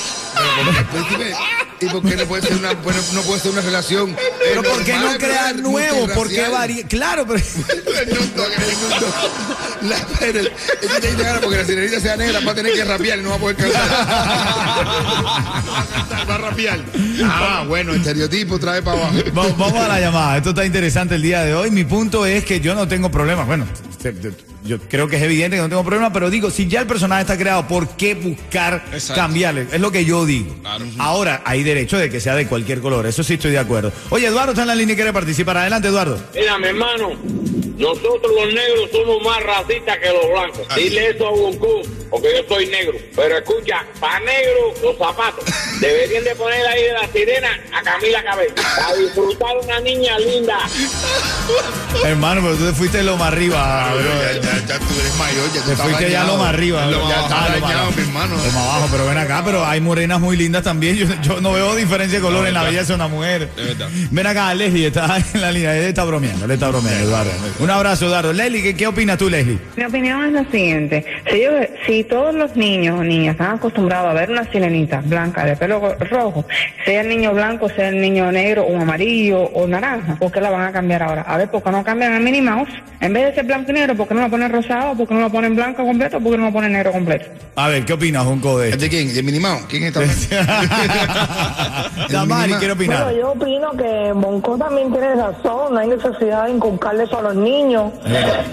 ¿Y 1.83 1.87
por 1.87 2.03
qué 2.03 2.15
no 2.17 2.25
puede 2.27 2.43
ser 2.43 2.57
una, 2.59 2.73
bueno, 2.75 3.01
no 3.15 3.23
puede 3.23 3.41
ser 3.41 3.53
una 3.53 3.63
relación? 3.63 4.15
Pero 4.39 4.61
eh, 4.61 4.65
¿por 4.69 4.85
qué 4.85 4.99
no 4.99 5.17
crear 5.17 5.57
nuevo? 5.57 6.09
¿Por 6.09 6.29
qué 6.29 6.47
variar? 6.49 6.87
Claro, 6.89 7.27
pero... 7.27 7.41
La- 9.83 10.07
pero, 10.19 10.41
ahora, 11.27 11.41
porque 11.41 11.57
la 11.57 11.65
sirenita 11.65 12.01
sea 12.01 12.17
negra, 12.17 12.41
va 12.41 12.53
a 12.53 12.55
tener 12.55 12.75
que 12.75 12.85
rapear 12.85 13.19
y 13.19 13.23
no 13.23 13.31
va 13.31 13.37
a 13.37 13.39
poder 13.39 13.57
cantar. 13.57 13.81
va 16.29 16.35
a 16.35 16.39
rapear. 16.39 16.81
Ah, 17.25 17.65
bueno, 17.67 17.95
estereotipo 17.95 18.59
trae 18.59 18.83
para 18.83 18.99
abajo. 18.99 19.15
Va- 19.37 19.49
Vamos 19.57 19.83
a 19.83 19.89
la 19.89 20.01
llamada. 20.01 20.37
Esto 20.37 20.51
está 20.51 20.67
interesante 20.67 21.15
el 21.15 21.23
día 21.23 21.43
de 21.45 21.55
hoy. 21.55 21.71
Mi 21.71 21.85
punto 21.85 22.27
es 22.27 22.45
que 22.45 22.61
yo 22.61 22.75
no 22.75 22.87
tengo 22.89 23.11
problemas. 23.11 23.47
Bueno, 23.47 23.67
te- 24.03 24.13
te- 24.13 24.33
yo 24.65 24.79
creo 24.79 25.09
que 25.09 25.17
es 25.17 25.23
evidente 25.23 25.57
que 25.57 25.63
no 25.63 25.69
tengo 25.69 25.85
problemas, 25.85 26.11
pero 26.13 26.31
digo, 26.31 26.51
si 26.51 26.67
ya 26.69 26.81
el 26.81 26.87
personaje 26.87 27.23
está 27.23 27.37
creado, 27.39 27.67
¿por 27.67 27.89
qué 27.97 28.15
buscar 28.15 28.85
Exacto. 28.93 29.21
cambiarle? 29.23 29.67
Es 29.73 29.81
lo 29.81 29.91
que 29.91 30.05
yo 30.05 30.27
digo. 30.27 30.55
Claro. 30.61 30.85
Ahora, 30.99 31.43
hay 31.45 31.63
derecho 31.63 31.97
de 31.99 32.11
que 32.11 32.21
sea 32.21 32.35
de 32.35 32.47
cualquier 32.47 32.81
color. 32.81 33.07
Eso 33.07 33.23
sí 33.23 33.35
estoy 33.35 33.53
de 33.53 33.59
acuerdo. 33.59 33.93
Oye, 34.11 34.27
Eduardo 34.27 34.53
está 34.53 34.63
en 34.63 34.69
la 34.69 34.75
línea 34.75 34.93
y 34.93 34.97
quiere 34.97 35.13
participar. 35.13 35.57
Adelante, 35.57 35.89
Eduardo. 35.89 36.19
Mira, 36.35 36.59
mi 36.59 36.67
hermano, 36.67 37.11
nosotros 37.79 38.33
los 38.35 38.53
negros 38.55 38.91
somos 38.93 39.23
más 39.25 39.43
racistas 39.43 39.99
que 39.99 40.09
los 40.13 40.29
blancos. 40.31 40.77
Dile 40.77 41.11
eso 41.11 41.27
a 41.27 41.31
Bonco. 41.31 41.83
Porque 42.11 42.29
yo 42.37 42.55
soy 42.55 42.67
negro. 42.67 42.99
Pero 43.17 43.39
escucha, 43.39 43.85
para 44.01 44.21
negro 44.21 44.75
los 44.83 44.99
zapatos. 44.99 45.45
Deberían 45.81 46.25
de 46.25 46.35
poner 46.35 46.67
ahí 46.67 46.83
de 46.85 46.93
la 46.93 47.09
sirena 47.13 47.49
a 47.73 47.83
Camila 47.83 48.23
Cabello. 48.25 48.55
A 48.87 48.95
disfrutar 48.95 49.57
una 49.63 49.81
niña 49.81 50.19
linda. 50.19 50.59
Hermano, 52.05 52.41
pero 52.43 52.55
tú 52.57 52.65
te 52.67 52.73
fuiste 52.73 53.03
lo 53.03 53.17
más 53.17 53.29
arriba, 53.33 53.93
bro. 53.95 54.03
Ya, 54.03 54.41
ya, 54.41 54.67
ya 54.67 54.79
tú 54.79 54.87
eres 55.01 55.15
mayor, 55.19 55.53
ya 55.55 55.61
tú 55.63 55.71
Te 55.71 55.77
fuiste 55.77 56.11
ya 56.11 56.19
dañado. 56.21 56.37
lo 56.37 56.39
más 56.43 56.49
arriba. 56.55 56.87
Lo 56.87 57.01
más 57.01 57.09
Ya 57.09 57.19
abajo, 57.19 57.29
está, 57.35 57.37
lo 57.45 57.51
más 57.51 57.61
dañado, 57.61 57.81
abajo. 57.81 57.93
mi 57.97 58.03
hermano. 58.03 58.37
Lo 58.37 58.53
más 58.53 58.57
abajo, 58.57 58.89
pero 58.91 59.07
ven 59.07 59.19
acá, 59.19 59.43
pero 59.45 59.67
hay 59.67 59.81
morenas 59.81 60.21
muy 60.21 60.37
lindas 60.37 60.63
también. 60.65 60.97
Yo, 60.97 61.07
yo 61.23 61.41
no 61.41 61.53
veo 61.53 61.75
diferencia 61.77 62.19
de 62.19 62.23
color 62.25 62.47
en 62.47 62.55
la 62.55 62.63
belleza 62.63 62.89
de 62.89 62.95
una 62.95 63.09
mujer. 63.09 63.49
Ven 64.11 64.27
acá, 64.27 64.55
Leslie, 64.55 64.87
está 64.87 65.17
en 65.35 65.41
la 65.41 65.53
línea. 65.53 65.77
Él 65.77 65.85
está 65.85 66.05
bromeando, 66.05 66.45
él 66.45 66.51
está 66.51 66.69
bromeando, 66.69 67.05
Eduardo. 67.05 67.31
Un 67.59 67.71
abrazo, 67.71 68.07
Eduardo. 68.07 68.33
Leslie, 68.33 68.63
¿qué, 68.63 68.75
qué 68.77 68.87
opinas 68.87 69.19
tú, 69.19 69.29
Leslie? 69.29 69.59
Mi 69.77 69.85
opinión 69.85 70.25
es 70.27 70.33
la 70.33 70.51
siguiente. 70.51 71.05
Si, 71.31 71.41
yo- 71.43 71.51
si 71.87 72.00
todos 72.05 72.35
los 72.35 72.57
niños 72.57 72.99
o 72.99 73.05
niñas 73.05 73.33
están 73.33 73.57
acostumbrados 73.57 74.11
a 74.11 74.15
ver 74.15 74.31
una 74.31 74.45
sirenita 74.51 75.01
blanca 75.05 75.45
de 75.45 75.57
pelo 75.57 75.95
rojo, 75.99 76.45
sea 76.85 77.01
el 77.01 77.09
niño 77.09 77.33
blanco, 77.33 77.69
sea 77.69 77.89
el 77.89 78.01
niño 78.01 78.31
negro 78.33 78.65
o 78.65 78.81
amarillo 78.81 79.43
o 79.43 79.67
naranja, 79.67 80.17
¿por 80.17 80.31
qué 80.33 80.41
la 80.41 80.51
van 80.51 80.63
a 80.63 80.73
cambiar 80.73 81.03
ahora? 81.03 81.23
A 81.23 81.37
ver, 81.37 81.51
¿por 81.51 81.63
qué 81.63 81.71
no 81.71 81.85
cambian 81.85 82.15
a 82.15 82.21
Minnie 82.21 82.43
Mouse? 82.43 82.71
En 83.01 83.13
vez 83.13 83.27
de 83.27 83.35
ser 83.35 83.45
blanco 83.45 83.71
y 83.71 83.75
negro, 83.75 83.95
¿por 83.95 84.09
qué 84.09 84.15
no 84.15 84.21
la 84.21 84.29
ponen 84.29 84.53
rosado? 84.53 84.95
¿Por 84.97 85.09
qué 85.09 85.15
no 85.15 85.21
la 85.21 85.29
ponen 85.29 85.57
blanco 85.57 85.85
completo? 85.85 86.21
¿Por 86.21 86.33
qué 86.33 86.39
no 86.39 86.45
la 86.47 86.53
ponen 86.53 86.73
negro 86.73 86.93
completo? 86.93 87.27
A 87.57 87.69
ver, 87.69 87.85
¿qué 87.85 87.93
opinas, 87.95 88.25
Junco, 88.25 88.59
de 88.59 88.71
esto? 88.71 88.81
¿De 88.83 88.89
quién? 88.89 89.13
¿De 89.13 89.23
Minnie 89.23 89.41
Mouse? 89.41 89.65
¿Quién 89.69 89.85
está? 89.85 90.01
Damari, 92.11 92.53
quiero 92.55 92.75
opinar. 92.75 93.05
Bueno, 93.05 93.19
yo 93.19 93.31
opino 93.33 93.71
que 93.73 94.13
Bonco 94.15 94.59
también 94.59 94.93
tiene 94.93 95.15
razón, 95.15 95.75
no 95.75 95.79
hay 95.79 95.89
necesidad 95.89 96.45
de 96.47 96.53
inculcarle 96.53 97.05
eso 97.05 97.19
a 97.19 97.23
los 97.23 97.37
niños, 97.37 97.93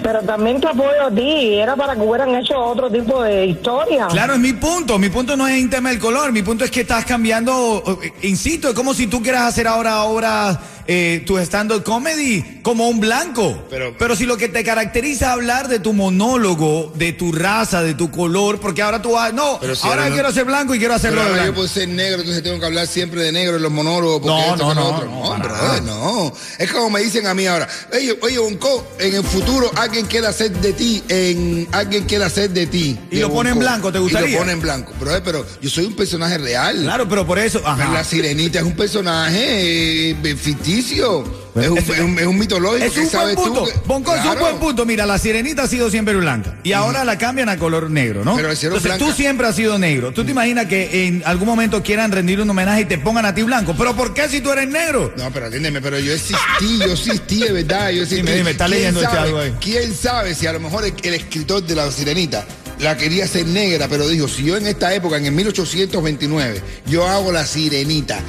pero 0.02 0.20
también 0.22 0.60
te 0.60 0.68
apoyo 0.68 1.06
a 1.06 1.10
ti, 1.10 1.56
era 1.56 1.76
para 1.76 1.94
que 1.94 2.00
hubieran 2.00 2.34
hecho 2.34 2.58
otro 2.58 2.90
tipo 2.90 3.22
de 3.22 3.37
historia. 3.44 4.06
Claro, 4.08 4.34
es 4.34 4.40
mi 4.40 4.52
punto. 4.52 4.98
Mi 4.98 5.08
punto 5.08 5.36
no 5.36 5.46
es 5.46 5.58
en 5.58 5.70
tema 5.70 5.90
del 5.90 5.98
color. 5.98 6.32
Mi 6.32 6.42
punto 6.42 6.64
es 6.64 6.70
que 6.70 6.82
estás 6.82 7.04
cambiando. 7.04 8.00
Insisto, 8.22 8.68
es 8.68 8.74
como 8.74 8.94
si 8.94 9.06
tú 9.06 9.22
quieras 9.22 9.42
hacer 9.42 9.66
ahora 9.66 10.02
obras, 10.04 10.58
eh, 10.90 11.22
tu 11.26 11.36
stand-up 11.38 11.84
comedy 11.84 12.60
como 12.62 12.88
un 12.88 12.98
blanco. 12.98 13.66
Pero- 13.68 13.94
Pero, 13.98 14.16
si 14.16 14.24
lo 14.24 14.36
que 14.38 14.48
te 14.48 14.64
caracteriza 14.64 15.26
es 15.26 15.30
hablar 15.32 15.68
de 15.68 15.78
tu 15.80 15.92
monólogo, 15.92 16.92
de 16.96 17.12
tu 17.12 17.30
raza, 17.30 17.82
de 17.82 17.92
tu 17.94 18.10
color, 18.10 18.58
porque 18.58 18.80
ahora 18.82 19.02
tú 19.02 19.12
vas. 19.12 19.32
No, 19.34 19.58
Pero 19.60 19.74
si 19.76 19.82
ahora 19.86 19.96
ahora 20.02 20.08
no- 20.08 20.14
quiero 20.14 20.32
ser 20.32 20.44
blanco 20.46 20.74
y 20.74 20.78
quiero 20.78 20.94
hacerlo 20.94 21.20
Pero 21.22 21.34
de 21.34 21.46
yo 21.46 21.54
puedo 21.54 21.68
ser 21.68 21.88
negro, 21.90 22.20
entonces 22.20 22.42
tengo 22.42 22.58
que 22.58 22.64
hablar 22.66 22.86
siempre 22.86 23.20
de 23.22 23.32
negro 23.32 23.56
en 23.56 23.62
los 23.62 23.70
monólogos. 23.70 24.20
Porque 24.22 24.34
No, 24.46 24.52
esto, 24.54 24.56
no, 24.56 24.74
no, 24.74 24.86
otro. 24.88 25.06
no, 25.10 25.36
No, 25.38 25.44
brother, 25.44 25.82
no. 25.82 26.32
Es 26.58 26.72
como 26.72 26.88
me 26.90 27.00
dicen 27.02 27.26
a 27.26 27.34
mí 27.34 27.46
ahora. 27.46 27.68
Oye, 27.92 28.18
oye, 28.22 28.38
Bonco, 28.38 28.86
en 28.98 29.14
el 29.14 29.24
futuro 29.24 29.70
alguien 29.76 30.06
quiere 30.06 30.26
hacer 30.26 30.50
de 30.52 30.72
ti, 30.72 31.02
en 31.08 31.68
alguien 31.72 32.04
quiere 32.04 32.24
hacer 32.24 32.48
de 32.50 32.66
ti. 32.66 32.98
Y 33.10 33.16
de 33.16 33.20
lo 33.22 33.30
pone 33.32 33.50
en 33.50 33.58
blanco, 33.58 33.92
¿te 33.92 33.98
Y 33.98 34.00
gustaría? 34.00 34.30
lo 34.32 34.38
pone 34.38 34.52
en 34.52 34.60
blanco. 34.62 34.94
Brother, 34.98 35.22
pero 35.22 35.44
yo 35.60 35.68
soy 35.68 35.84
un 35.84 35.94
personaje 35.94 36.38
real. 36.38 36.80
Claro, 36.82 37.06
pero 37.08 37.26
por 37.26 37.38
eso. 37.38 37.58
Pero 37.58 37.72
Ajá. 37.72 37.92
La 37.92 38.04
sirenita 38.04 38.58
es 38.60 38.64
un 38.64 38.74
personaje 38.76 40.10
eh, 40.10 40.36
ficticio. 40.40 40.77
Es 40.78 41.68
un, 41.68 41.78
Eso- 41.78 41.92
es 41.94 42.00
un- 42.00 42.18
es 42.18 42.26
un 42.26 42.38
mitológico. 42.38 42.84
Es 42.84 42.92
un 42.92 42.96
buen 43.02 43.10
sabes 43.10 43.36
tú 43.36 43.42
punto. 43.44 43.64
que- 43.64 43.72
Bonco, 43.86 44.14
es 44.14 44.24
un 44.24 44.38
buen 44.38 44.56
punto. 44.58 44.86
Mira, 44.86 45.06
la 45.06 45.18
sirenita 45.18 45.64
ha 45.64 45.66
sido 45.68 45.90
siempre 45.90 46.14
blanca. 46.16 46.56
Y 46.62 46.72
ahora 46.72 47.04
la 47.04 47.18
cambian 47.18 47.48
a 47.48 47.56
color 47.58 47.90
negro, 47.90 48.24
¿no? 48.24 48.36
Pero 48.36 48.50
Entonces 48.52 48.82
blanca. 48.82 48.98
tú 49.04 49.12
siempre 49.12 49.46
has 49.48 49.56
sido 49.56 49.78
negro. 49.78 50.12
¿Tú 50.12 50.24
te 50.24 50.30
imaginas 50.30 50.66
que 50.66 51.06
en 51.08 51.22
algún 51.26 51.46
momento 51.48 51.82
quieran 51.82 52.12
rendir 52.12 52.40
un 52.40 52.48
homenaje 52.50 52.82
y 52.82 52.84
te 52.84 52.98
pongan 52.98 53.24
a 53.26 53.34
ti 53.34 53.42
blanco? 53.42 53.74
¿Pero 53.76 53.96
por 53.96 54.14
qué 54.14 54.28
si 54.28 54.40
tú 54.40 54.52
eres 54.52 54.68
negro? 54.68 55.12
No, 55.16 55.30
pero 55.32 55.46
atiéndeme, 55.46 55.80
pero 55.80 55.98
yo 55.98 56.12
existí, 56.12 56.78
yo 56.78 56.92
existí 56.92 57.40
de 57.40 57.52
verdad, 57.52 57.90
yo 57.90 58.02
existí. 58.02 58.22
Dime, 58.22 58.36
dime, 58.36 58.50
está 58.52 58.66
¿Quién 58.66 58.78
leyendo 58.78 59.00
este 59.02 59.12
sabe- 59.16 59.26
algo 59.28 59.38
ahí. 59.40 59.54
¿Quién 59.60 59.94
sabe 59.94 60.34
si 60.34 60.46
a 60.46 60.52
lo 60.52 60.60
mejor 60.60 60.84
el, 60.84 60.94
el 61.02 61.14
escritor 61.14 61.62
de 61.64 61.74
La 61.74 61.90
Sirenita 61.90 62.46
la 62.80 62.96
quería 62.96 63.24
hacer 63.24 63.46
negra, 63.46 63.88
pero 63.88 64.08
dijo, 64.08 64.28
si 64.28 64.44
yo 64.44 64.56
en 64.56 64.66
esta 64.66 64.94
época, 64.94 65.16
en 65.16 65.26
el 65.26 65.32
1829, 65.32 66.62
yo 66.86 67.06
hago 67.06 67.32
La 67.32 67.44
Sirenita 67.46 68.20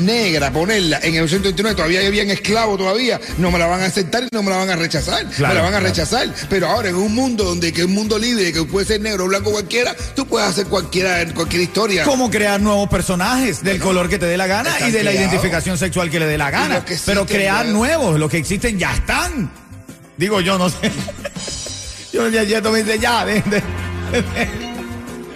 negra, 0.00 0.52
ponerla 0.52 0.98
en 0.98 1.14
el 1.14 1.22
1829, 1.22 1.74
todavía 1.76 2.06
habían 2.06 2.30
esclavos 2.30 2.78
todavía, 2.78 3.20
no 3.38 3.50
me 3.50 3.58
la 3.58 3.66
van 3.66 3.82
a 3.82 3.86
aceptar 3.86 4.22
y 4.24 4.28
no 4.32 4.42
me 4.42 4.50
la 4.50 4.56
van 4.56 4.70
a 4.70 4.76
rechazar, 4.76 5.24
me 5.26 5.38
la 5.38 5.48
van 5.48 5.66
a 5.66 5.68
claro. 5.78 5.86
rechazar. 5.86 6.34
Pero 6.48 6.68
ahora 6.68 6.88
en 6.88 6.96
un 6.96 7.14
mundo 7.14 7.44
donde 7.44 7.72
que 7.72 7.80
es 7.82 7.86
un 7.86 7.94
mundo 7.94 8.18
libre, 8.18 8.52
que 8.52 8.62
puede 8.64 8.86
ser 8.86 9.00
negro 9.00 9.24
o 9.24 9.28
blanco 9.28 9.50
cualquiera, 9.52 9.94
tú 10.14 10.26
puedes 10.26 10.48
hacer 10.48 10.66
cualquiera, 10.66 11.24
cualquier 11.34 11.62
historia. 11.62 12.04
¿Cómo 12.04 12.30
crear 12.30 12.60
nuevos 12.60 12.88
personajes 12.88 13.62
del 13.62 13.78
color 13.80 14.08
que 14.08 14.18
te 14.18 14.26
dé 14.26 14.36
la 14.36 14.46
gana 14.46 14.70
y 14.86 14.90
de 14.90 15.04
la 15.04 15.12
identificación 15.12 15.76
sexual 15.78 16.10
que 16.10 16.18
le 16.20 16.26
dé 16.26 16.38
la 16.38 16.50
gana? 16.50 16.78
existen, 16.78 17.14
Pero 17.14 17.26
crear 17.26 17.66
nuevos, 17.66 18.18
los 18.18 18.30
que 18.30 18.38
existen 18.38 18.78
ya 18.78 18.94
están. 18.94 19.50
Digo, 20.16 20.40
yo 20.40 20.58
no 20.58 20.68
sé. 20.68 20.76
Yo 22.12 22.28
ya, 22.28 22.42
ya 22.42 22.60
me 22.60 22.82
dices, 22.82 23.00
ya, 23.00 23.24
de- 23.24 23.40
de- 23.40 23.62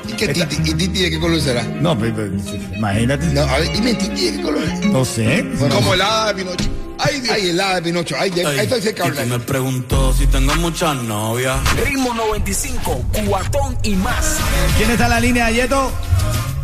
¿Y, 0.09 0.12
qué 0.12 0.28
titi, 0.28 0.56
¿Y 0.71 0.75
Titi 0.75 1.02
de 1.02 1.11
qué 1.11 1.18
color 1.21 1.40
será? 1.40 1.62
No, 1.62 1.99
pues, 1.99 2.12
pues, 2.12 2.30
imagínate. 2.76 3.26
No, 3.26 3.42
a 3.42 3.59
ver, 3.59 3.73
dime 3.73 3.95
Titi 3.95 4.30
de 4.30 4.37
qué 4.37 4.42
color 4.42 4.62
es. 4.64 4.87
No 4.87 5.04
sé. 5.04 5.45
Como 5.73 5.95
el 5.95 6.02
hada 6.02 6.33
de 6.33 6.35
Pinocho. 6.45 6.64
Ay, 6.99 7.21
Dios. 7.21 7.35
Ay, 7.35 7.49
el 7.50 7.61
hada 7.61 7.75
de 7.76 7.83
Pinocho. 7.83 8.16
Ay, 8.18 8.30
ya- 8.35 8.49
ahí 8.49 8.59
estoy 8.61 8.80
cerca 8.80 9.02
de 9.04 9.09
hablar. 9.11 9.26
me 9.26 9.38
preguntó 9.40 10.14
si 10.14 10.26
tengo 10.26 10.54
muchas 10.56 10.95
novias. 11.02 11.59
Ritmo 11.85 12.14
95, 12.14 13.04
cuatón 13.26 13.76
y 13.82 13.95
más. 13.97 14.36
¿Quién 14.78 14.91
está 14.91 15.04
en 15.04 15.10
la 15.10 15.21
línea, 15.21 15.50
Yeto? 15.50 15.91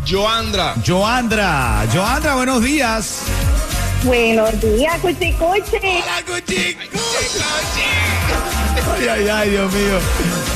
Joandra. 0.09 0.75
Joandra. 0.85 1.85
Joandra, 1.93 2.35
buenos 2.35 2.63
días. 2.63 3.19
Buenos 4.03 4.59
días, 4.61 4.99
cuchicuchi. 4.99 6.03
Ay, 8.91 9.07
ay, 9.07 9.27
ay, 9.27 9.49
Dios 9.51 9.73
mío. 9.73 9.99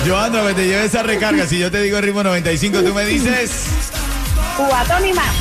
Joandra, 0.06 0.44
me 0.44 0.54
te 0.54 0.66
lleve 0.66 0.86
esa 0.86 1.04
recarga. 1.04 1.48
Si 1.48 1.58
yo 1.58 1.72
te 1.72 1.82
digo 1.82 2.00
ritmo 2.02 2.24
95, 2.24 2.84
tú 2.84 2.94
me 2.94 3.06
dices. 3.06 3.68
Cubatón 4.56 5.06
y 5.06 5.14
más. 5.14 5.32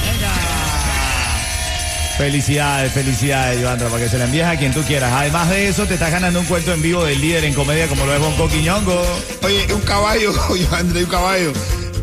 Felicidades, 2.17 2.93
felicidades, 2.93 3.63
Joandra, 3.63 3.89
para 3.89 4.05
que 4.05 4.09
se 4.09 4.17
la 4.17 4.25
envíes 4.25 4.47
a 4.47 4.57
quien 4.57 4.73
tú 4.73 4.83
quieras. 4.83 5.13
Además 5.13 5.51
de 5.51 5.69
eso, 5.69 5.85
te 5.87 5.95
estás 5.95 6.11
ganando 6.11 6.41
un 6.41 6.47
cuento 6.47 6.73
en 6.73 6.81
vivo 6.81 7.05
del 7.05 7.21
líder 7.21 7.45
en 7.45 7.53
comedia 7.53 7.89
como 7.89 8.07
lo 8.07 8.15
es 8.15 8.21
Bonco 8.21 8.49
Quiñongo. 8.49 9.05
Oye, 9.43 9.71
un 9.75 9.83
caballo, 9.83 10.33
yo 10.57 10.75
André, 10.75 11.05
un 11.05 11.11
caballo, 11.11 11.53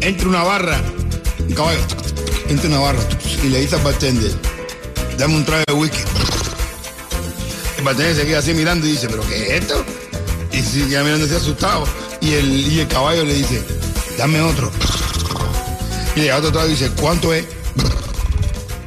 entra 0.02 0.28
una 0.28 0.44
barra, 0.44 0.80
un 1.40 1.56
caballo, 1.56 1.80
entra 2.48 2.70
una 2.70 2.80
barra 2.80 3.00
y 3.44 3.50
le 3.50 3.62
dice 3.62 3.76
al 3.76 3.82
bartender, 3.82 4.32
dame 5.18 5.36
un 5.36 5.46
trago 5.46 5.64
de 5.66 5.74
whisky. 5.74 6.02
El 7.80 7.84
bartender 7.84 8.16
se 8.16 8.26
queda 8.28 8.38
así 8.38 8.54
mirando 8.54 8.86
y 8.86 8.92
dice, 8.92 9.08
¿pero 9.08 9.28
qué 9.28 9.44
es 9.44 9.64
esto? 9.64 9.84
Y 10.54 10.62
se 10.62 10.88
queda 10.88 11.04
mirando 11.04 11.26
así 11.26 11.36
asustado. 11.36 11.84
Y 12.22 12.34
el, 12.34 12.74
y 12.74 12.80
el 12.80 12.88
caballo 12.88 13.26
le 13.26 13.34
dice, 13.34 13.62
dame 14.18 14.40
otro. 14.42 14.72
Y 16.16 16.26
da 16.26 16.38
otro 16.38 16.66
y 16.68 16.70
dice, 16.70 16.92
¿cuánto 17.00 17.34
es? 17.34 17.46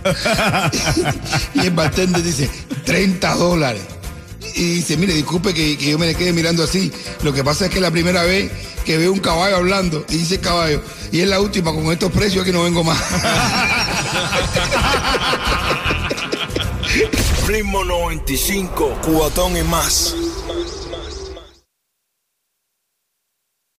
y 1.55 1.61
el 1.61 1.71
bartender 1.73 2.23
dice, 2.23 2.49
30 2.85 3.35
dólares. 3.35 3.83
Y 4.55 4.77
dice, 4.77 4.97
mire, 4.97 5.13
disculpe 5.13 5.53
que, 5.53 5.77
que 5.77 5.91
yo 5.91 5.99
me 5.99 6.07
le 6.07 6.15
quede 6.15 6.33
mirando 6.33 6.63
así. 6.63 6.93
Lo 7.23 7.33
que 7.33 7.45
pasa 7.45 7.67
es 7.67 7.71
que 7.71 7.79
es 7.79 7.83
la 7.83 7.91
primera 7.91 8.23
vez 8.23 8.51
que 8.85 8.97
veo 8.97 9.13
un 9.13 9.19
caballo 9.19 9.57
hablando. 9.57 10.07
Y 10.09 10.19
dice 10.19 10.37
el 10.37 10.41
caballo, 10.41 10.83
y 11.11 11.21
es 11.21 11.29
la 11.29 11.41
última, 11.41 11.73
con 11.73 11.91
estos 11.93 12.13
precios 12.13 12.45
que 12.45 12.53
no 12.53 12.63
vengo 12.63 12.85
más. 12.85 12.99
Ritmo 17.47 17.85
95, 17.85 18.99
cuatón 19.05 19.57
y 19.57 19.63
más. 19.63 20.15